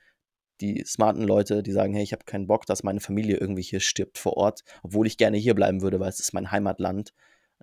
[0.60, 3.80] die smarten Leute, die sagen, hey, ich habe keinen Bock, dass meine Familie irgendwie hier
[3.80, 7.12] stirbt vor Ort, obwohl ich gerne hier bleiben würde, weil es ist mein Heimatland.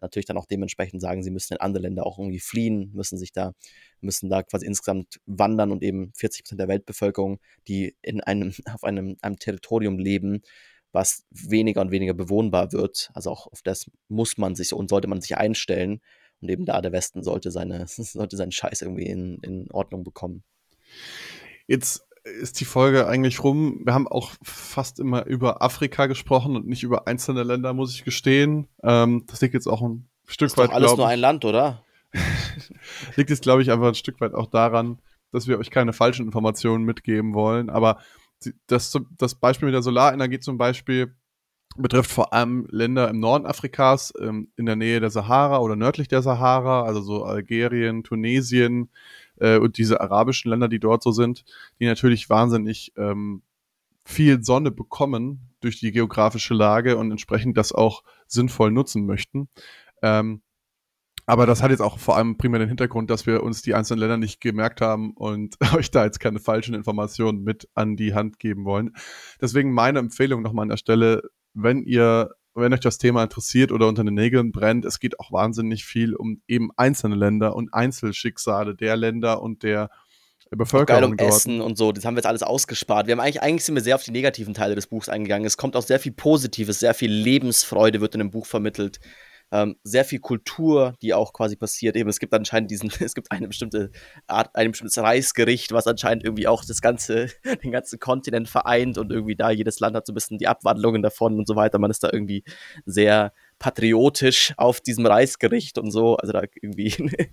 [0.02, 3.32] Natürlich dann auch dementsprechend sagen, sie müssen in andere Länder auch irgendwie fliehen, müssen sich
[3.32, 3.54] da,
[4.02, 8.84] müssen da quasi insgesamt wandern und eben 40 Prozent der Weltbevölkerung, die in einem, auf
[8.84, 10.42] einem, einem Territorium leben,
[10.92, 13.12] was weniger und weniger bewohnbar wird.
[13.14, 16.02] Also auch auf das muss man sich und sollte man sich einstellen.
[16.42, 20.44] Und eben da der Westen sollte seine, sollte seinen Scheiß irgendwie in, in Ordnung bekommen.
[21.68, 23.82] Jetzt ist die Folge eigentlich rum.
[23.84, 28.04] Wir haben auch fast immer über Afrika gesprochen und nicht über einzelne Länder, muss ich
[28.04, 28.68] gestehen.
[28.82, 30.70] Ähm, das liegt jetzt auch ein Stück ist weit.
[30.70, 31.84] Doch alles nur ein Land, oder?
[33.16, 35.00] liegt jetzt, glaube ich, einfach ein Stück weit auch daran,
[35.32, 37.70] dass wir euch keine falschen Informationen mitgeben wollen.
[37.70, 38.00] Aber
[38.68, 41.16] das, das Beispiel mit der Solarenergie zum Beispiel
[41.76, 46.08] betrifft vor allem Länder im Norden Afrikas, ähm, in der Nähe der Sahara oder nördlich
[46.08, 48.90] der Sahara, also so Algerien, Tunesien,
[49.40, 51.44] äh, und diese arabischen Länder, die dort so sind,
[51.80, 53.44] die natürlich wahnsinnig ähm,
[54.06, 59.48] viel Sonne bekommen durch die geografische Lage und entsprechend das auch sinnvoll nutzen möchten.
[60.02, 60.42] Ähm,
[61.26, 64.02] aber das hat jetzt auch vor allem primär den Hintergrund, dass wir uns die einzelnen
[64.02, 68.40] Länder nicht gemerkt haben und euch da jetzt keine falschen Informationen mit an die Hand
[68.40, 68.94] geben wollen.
[69.42, 71.22] Deswegen meine Empfehlung nochmal an der Stelle,
[71.54, 75.32] wenn ihr wenn euch das Thema interessiert oder unter den Nägeln brennt, es geht auch
[75.32, 79.90] wahnsinnig viel um eben einzelne Länder und Einzelschicksale der Länder und der
[80.52, 81.02] Bevölkerung.
[81.02, 81.30] Geil um dort.
[81.30, 83.08] Essen und so, das haben wir jetzt alles ausgespart.
[83.08, 85.46] Wir haben eigentlich, eigentlich sind wir sehr auf die negativen Teile des Buchs eingegangen.
[85.46, 89.00] Es kommt auch sehr viel Positives, sehr viel Lebensfreude wird in dem Buch vermittelt
[89.54, 91.96] ähm, sehr viel Kultur, die auch quasi passiert.
[91.96, 93.92] Eben, es gibt anscheinend diesen, es gibt eine bestimmte
[94.26, 97.28] Art, ein bestimmtes Reisgericht, was anscheinend irgendwie auch das ganze,
[97.64, 101.04] den ganzen Kontinent vereint und irgendwie da jedes Land hat so ein bisschen die Abwandlungen
[101.04, 101.78] davon und so weiter.
[101.78, 102.44] Man ist da irgendwie
[102.86, 106.18] sehr patriotisch auf diesem Reisgericht und so.
[106.18, 106.92] Also da irgendwie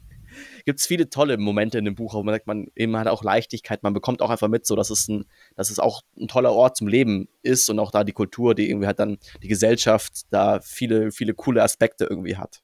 [0.65, 3.23] gibt es viele tolle Momente in dem Buch, wo man sagt, man eben hat auch
[3.23, 5.27] Leichtigkeit, man bekommt auch einfach mit, so dass es ein,
[5.57, 8.69] dass es auch ein toller Ort zum Leben ist und auch da die Kultur, die
[8.69, 12.63] irgendwie hat dann die Gesellschaft da viele, viele coole Aspekte irgendwie hat.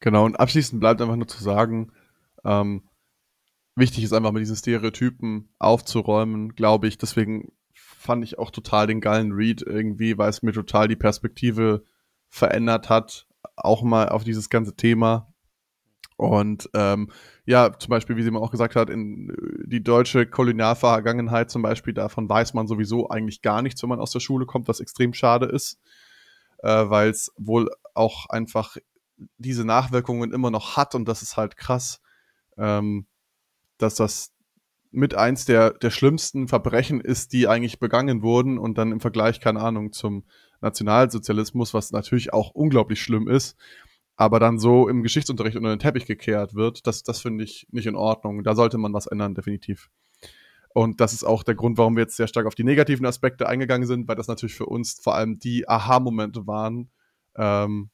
[0.00, 1.92] Genau, und abschließend bleibt einfach nur zu sagen,
[2.44, 2.82] ähm,
[3.74, 6.98] wichtig ist einfach mit diesen Stereotypen aufzuräumen, glaube ich.
[6.98, 11.84] Deswegen fand ich auch total den geilen Read irgendwie, weil es mir total die Perspektive
[12.28, 13.26] verändert hat,
[13.56, 15.32] auch mal auf dieses ganze Thema.
[16.16, 17.10] Und ähm,
[17.44, 21.62] ja, zum Beispiel, wie sie mal auch gesagt hat, in äh, die deutsche Kolonialvergangenheit zum
[21.62, 24.80] Beispiel, davon weiß man sowieso eigentlich gar nichts, wenn man aus der Schule kommt, was
[24.80, 25.78] extrem schade ist,
[26.62, 28.76] äh, weil es wohl auch einfach
[29.38, 32.00] diese Nachwirkungen immer noch hat und das ist halt krass,
[32.56, 33.06] ähm,
[33.78, 34.32] dass das
[34.90, 39.40] mit eins der, der schlimmsten Verbrechen ist, die eigentlich begangen wurden und dann im Vergleich,
[39.40, 40.24] keine Ahnung, zum
[40.62, 43.56] Nationalsozialismus, was natürlich auch unglaublich schlimm ist,
[44.16, 47.86] aber dann so im Geschichtsunterricht unter den Teppich gekehrt wird, das, das finde ich nicht
[47.86, 48.42] in Ordnung.
[48.42, 49.90] Da sollte man was ändern, definitiv.
[50.70, 53.48] Und das ist auch der Grund, warum wir jetzt sehr stark auf die negativen Aspekte
[53.48, 56.90] eingegangen sind, weil das natürlich für uns vor allem die Aha-Momente waren,
[57.34, 57.90] ähm,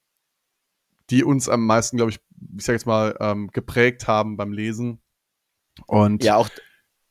[1.11, 2.21] die uns am meisten, glaube ich,
[2.57, 5.01] ich sag jetzt mal, ähm, geprägt haben beim Lesen.
[5.87, 6.49] Und ja, auch,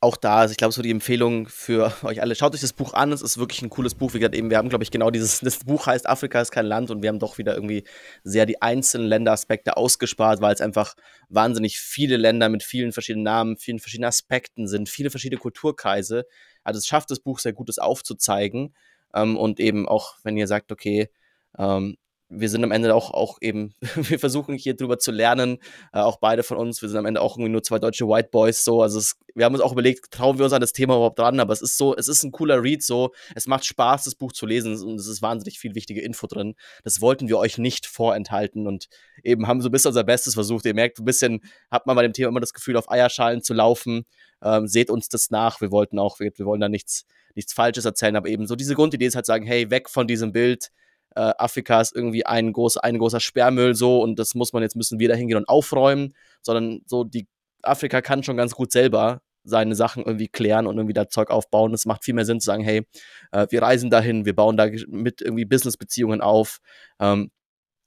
[0.02, 2.92] auch da, also ich glaube, so die Empfehlung für euch alle, schaut euch das Buch
[2.92, 4.14] an, es ist wirklich ein cooles Buch.
[4.14, 6.66] Wie gesagt, eben, wir haben, glaube ich, genau dieses, das Buch heißt Afrika ist kein
[6.66, 7.84] Land und wir haben doch wieder irgendwie
[8.24, 10.94] sehr die einzelnen Länderaspekte ausgespart, weil es einfach
[11.28, 16.26] wahnsinnig viele Länder mit vielen verschiedenen Namen, vielen verschiedenen Aspekten sind, viele verschiedene Kulturkreise.
[16.64, 18.74] Also es schafft das Buch sehr gut, es aufzuzeigen.
[19.14, 21.10] Ähm, und eben auch, wenn ihr sagt, okay,
[21.58, 21.96] ähm,
[22.34, 25.58] wir sind am Ende auch, auch eben, wir versuchen hier drüber zu lernen,
[25.92, 26.82] äh, auch beide von uns.
[26.82, 28.82] Wir sind am Ende auch irgendwie nur zwei deutsche White Boys, so.
[28.82, 31.40] Also es, wir haben uns auch überlegt, trauen wir uns an das Thema überhaupt dran,
[31.40, 33.12] aber es ist so, es ist ein cooler Read, so.
[33.34, 36.54] Es macht Spaß, das Buch zu lesen und es ist wahnsinnig viel wichtige Info drin.
[36.84, 38.88] Das wollten wir euch nicht vorenthalten und
[39.22, 40.64] eben haben so ein bisschen unser Bestes versucht.
[40.64, 43.54] Ihr merkt, ein bisschen hat man bei dem Thema immer das Gefühl, auf Eierschalen zu
[43.54, 44.06] laufen.
[44.42, 45.60] Ähm, seht uns das nach.
[45.60, 47.04] Wir wollten auch, wir, wir wollen da nichts,
[47.34, 50.32] nichts Falsches erzählen, aber eben so diese Grundidee ist halt sagen, hey, weg von diesem
[50.32, 50.70] Bild,
[51.14, 54.76] äh, Afrika ist irgendwie ein, groß, ein großer Sperrmüll so und das muss man jetzt,
[54.76, 57.26] müssen wir da hingehen und aufräumen, sondern so die
[57.62, 61.74] Afrika kann schon ganz gut selber seine Sachen irgendwie klären und irgendwie da Zeug aufbauen.
[61.74, 62.86] Es macht viel mehr Sinn zu sagen, hey,
[63.32, 66.58] äh, wir reisen dahin, wir bauen da mit irgendwie Business-Beziehungen auf.
[67.00, 67.30] Ähm,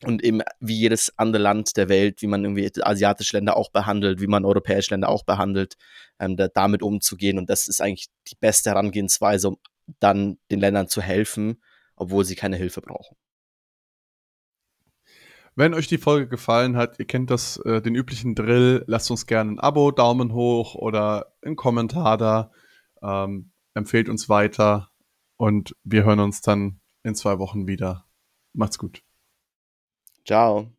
[0.04, 4.20] und eben wie jedes andere Land der Welt, wie man irgendwie asiatische Länder auch behandelt,
[4.20, 5.76] wie man europäische Länder auch behandelt,
[6.20, 7.38] ähm, da, damit umzugehen.
[7.38, 9.58] Und das ist eigentlich die beste Herangehensweise, um
[10.00, 11.62] dann den Ländern zu helfen
[11.96, 13.16] obwohl sie keine Hilfe brauchen.
[15.56, 19.26] Wenn euch die Folge gefallen hat, ihr kennt das, äh, den üblichen Drill, lasst uns
[19.26, 22.52] gerne ein Abo, Daumen hoch oder einen Kommentar da.
[23.02, 24.92] Ähm, empfehlt uns weiter
[25.38, 28.06] und wir hören uns dann in zwei Wochen wieder.
[28.54, 29.02] Macht's gut.
[30.26, 30.75] Ciao.